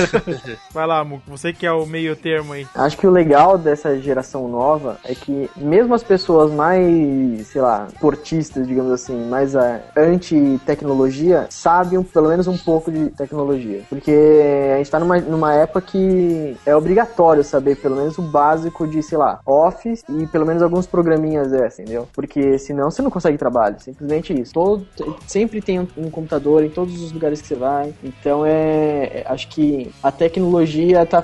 [0.72, 2.66] Vai lá, Muco, você que é o meio termo aí.
[2.74, 7.88] Acho que o legal dessa geração nova é que mesmo as pessoas mais, sei lá,
[8.00, 13.82] portistas, digamos assim, mais ah, anti-tecnologia, sabem pelo menos um pouco de tecnologia.
[13.88, 14.12] Porque
[14.74, 19.02] a gente tá numa, numa época que é obrigatório saber pelo menos o básico de,
[19.02, 22.08] sei lá, Office e pelo menos alguns programinhas dessa, entendeu?
[22.14, 24.52] Porque senão você não consegue trabalho, simplesmente isso.
[24.52, 24.86] Todo,
[25.26, 27.94] sempre tem um, um computador em todos os lugares que você vai.
[28.02, 31.22] Então é, é- acho que a tecnologia tá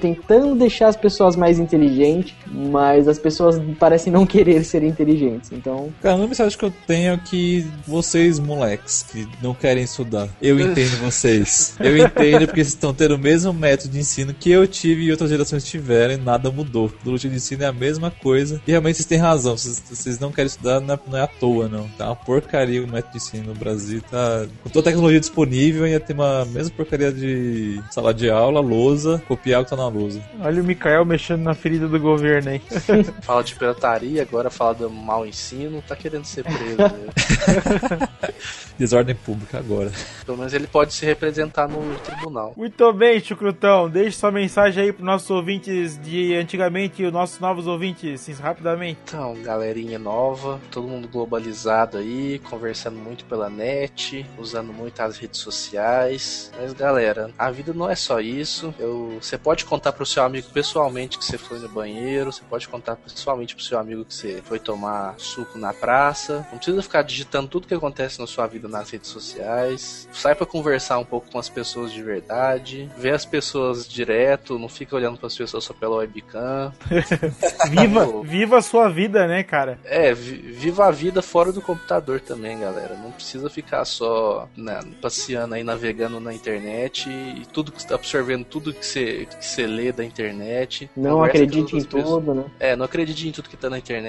[0.00, 5.50] tentando deixar as pessoas mais inteligentes, mas as pessoas parecem não querer ser inteligentes.
[5.52, 10.28] Então, Cara, uma mensagem que eu tenho é que vocês, moleques, que não querem estudar,
[10.40, 11.76] eu entendo vocês.
[11.78, 15.10] Eu entendo porque vocês estão tendo o mesmo método de ensino que eu tive e
[15.10, 16.88] outras gerações tiveram e nada mudou.
[17.02, 18.60] Do método de ensino é a mesma coisa.
[18.66, 19.56] E realmente vocês têm razão.
[19.56, 21.88] Vocês, vocês não querem estudar, não é, não é à toa, não.
[21.96, 24.02] Tá uma porcaria o método de ensino no Brasil.
[24.10, 28.60] Tá com toda a tecnologia disponível, ia ter uma mesma porcaria de sala de aula,
[28.60, 30.22] lousa, copiar o que tá na lousa.
[30.40, 32.62] Olha o Mikael mexendo na ferida do governo aí.
[33.22, 36.76] Fala de pirataria, agora fala do mau ensino, tá querendo ser preso.
[36.78, 38.08] né?
[38.78, 39.92] Desordem pública agora.
[40.24, 42.52] Pelo menos ele pode se representar no tribunal.
[42.56, 43.88] Muito bem, Chucrutão.
[43.88, 48.32] Deixe sua mensagem aí pros nossos ouvintes de antigamente e os nossos novos ouvintes, sim,
[48.32, 48.98] rapidamente.
[49.04, 55.40] Então, galerinha nova, todo mundo globalizado aí, conversando muito pela net, usando muito as redes
[55.40, 56.50] sociais.
[56.58, 58.74] Mas galera, a vida não é só isso.
[58.78, 62.68] Eu, você pode contar pro seu amigo pessoalmente que você foi no banheiro, você pode
[62.68, 66.46] contar pessoalmente pro seu amigo que você foi tomar suco na praça.
[66.50, 70.08] Não precisa ficar digitando tudo que acontece na sua vida nas redes sociais.
[70.12, 74.68] Sai pra conversar um pouco com as pessoas de verdade, vê as pessoas direto, não
[74.68, 76.72] fica olhando para as pessoas só pela webcam.
[77.70, 79.78] Viva, viva a sua vida, né, cara?
[79.84, 82.94] É, vi- viva a vida fora do computador também, galera.
[82.96, 88.72] Não precisa ficar só né, passeando aí, navegando na internet e tudo que absorvendo tudo
[88.72, 90.90] que você que você lê da internet.
[90.96, 92.04] não acredite em pessoas.
[92.04, 92.44] tudo, né?
[92.60, 94.02] É, não acredite em tudo que tá na internet.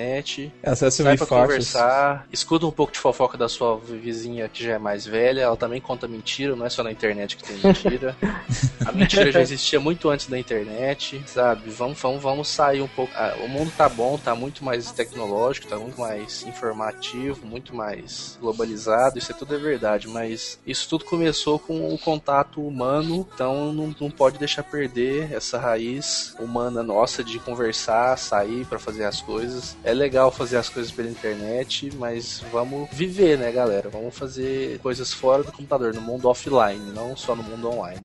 [0.63, 4.77] Acesse o pra conversar, escuta um pouco de fofoca da sua vizinha que já é
[4.77, 8.15] mais velha, ela também conta mentira, não é só na internet que tem mentira.
[8.85, 11.69] A mentira já existia muito antes da internet, sabe?
[11.69, 13.13] Vamos, vamos, vamos sair um pouco.
[13.15, 18.37] ah, o mundo tá bom, tá muito mais tecnológico, tá muito mais informativo, muito mais
[18.41, 23.71] globalizado, isso é tudo é verdade, mas isso tudo começou com o contato humano, então
[23.71, 29.21] não, não pode deixar perder essa raiz humana nossa de conversar, sair pra fazer as
[29.21, 29.77] coisas.
[29.83, 33.89] É legal fazer as coisas pela internet, mas vamos viver, né, galera?
[33.89, 38.01] Vamos fazer coisas fora do computador, no mundo offline, não só no mundo online.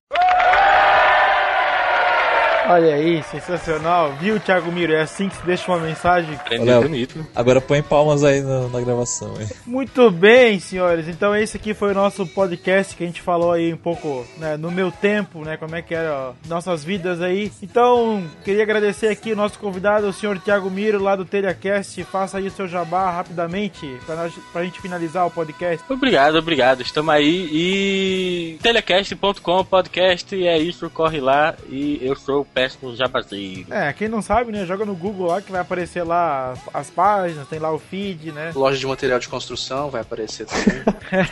[2.69, 4.13] Olha aí, sensacional.
[4.21, 4.93] Viu, Thiago Miro?
[4.93, 6.39] É assim que se deixa uma mensagem.
[6.51, 7.25] Olha, bonito.
[7.35, 9.49] Agora põe palmas aí na, na gravação, hein?
[9.65, 11.07] Muito bem, senhores.
[11.07, 14.55] Então esse aqui foi o nosso podcast que a gente falou aí um pouco, né,
[14.55, 17.51] no meu tempo, né, como é que era ó, nossas vidas aí.
[17.63, 22.03] Então, queria agradecer aqui o nosso convidado, o senhor Thiago Miro, lá do TelhaCast.
[22.03, 25.83] Faça aí o seu jabá rapidamente, pra, nós, pra gente finalizar o podcast.
[25.91, 26.83] Obrigado, obrigado.
[26.83, 32.93] Estamos aí e telecast.com podcast e é isso, corre lá e eu sou o péssimo
[32.93, 33.65] jabazeiro.
[33.71, 36.89] É, quem não sabe, né, joga no Google lá que vai aparecer lá as, as
[36.89, 38.51] páginas, tem lá o feed, né.
[38.53, 40.83] Loja de material de construção vai aparecer também.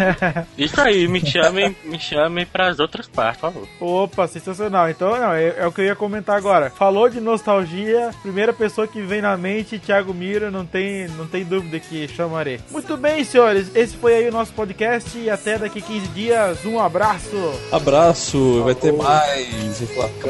[0.58, 3.68] Isso aí, me chamem, me chamem para as outras partes, por favor.
[3.82, 4.90] Opa, sensacional.
[4.90, 6.70] Então, não, é, é o que eu ia comentar agora.
[6.70, 11.44] Falou de nostalgia, primeira pessoa que vem na mente, Thiago Miro, não tem, não tem
[11.44, 12.60] dúvida que chamarei.
[12.72, 16.80] Muito bem, senhores, esse foi aí o nosso podcast e até daqui 15 dias, um
[16.80, 17.36] abraço.
[17.72, 19.82] Abraço, vai ter mais,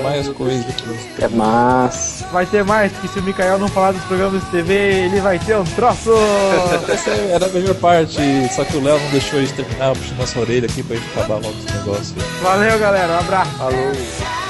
[0.02, 0.76] mais coisas.
[0.84, 1.24] Aqui.
[1.24, 2.28] É massa.
[2.28, 5.40] Vai ter mais, porque se o Mikael não falar dos programas de TV, ele vai
[5.40, 6.12] ter um troço!
[6.90, 8.20] Essa era a melhor parte,
[8.54, 11.10] só que o Léo não deixou a gente terminar, puxando nossa orelha aqui pra gente
[11.10, 12.16] acabar logo esse negócio.
[12.41, 13.14] Valeu, galera.
[13.14, 13.52] Um abraço.
[13.58, 14.47] Falou.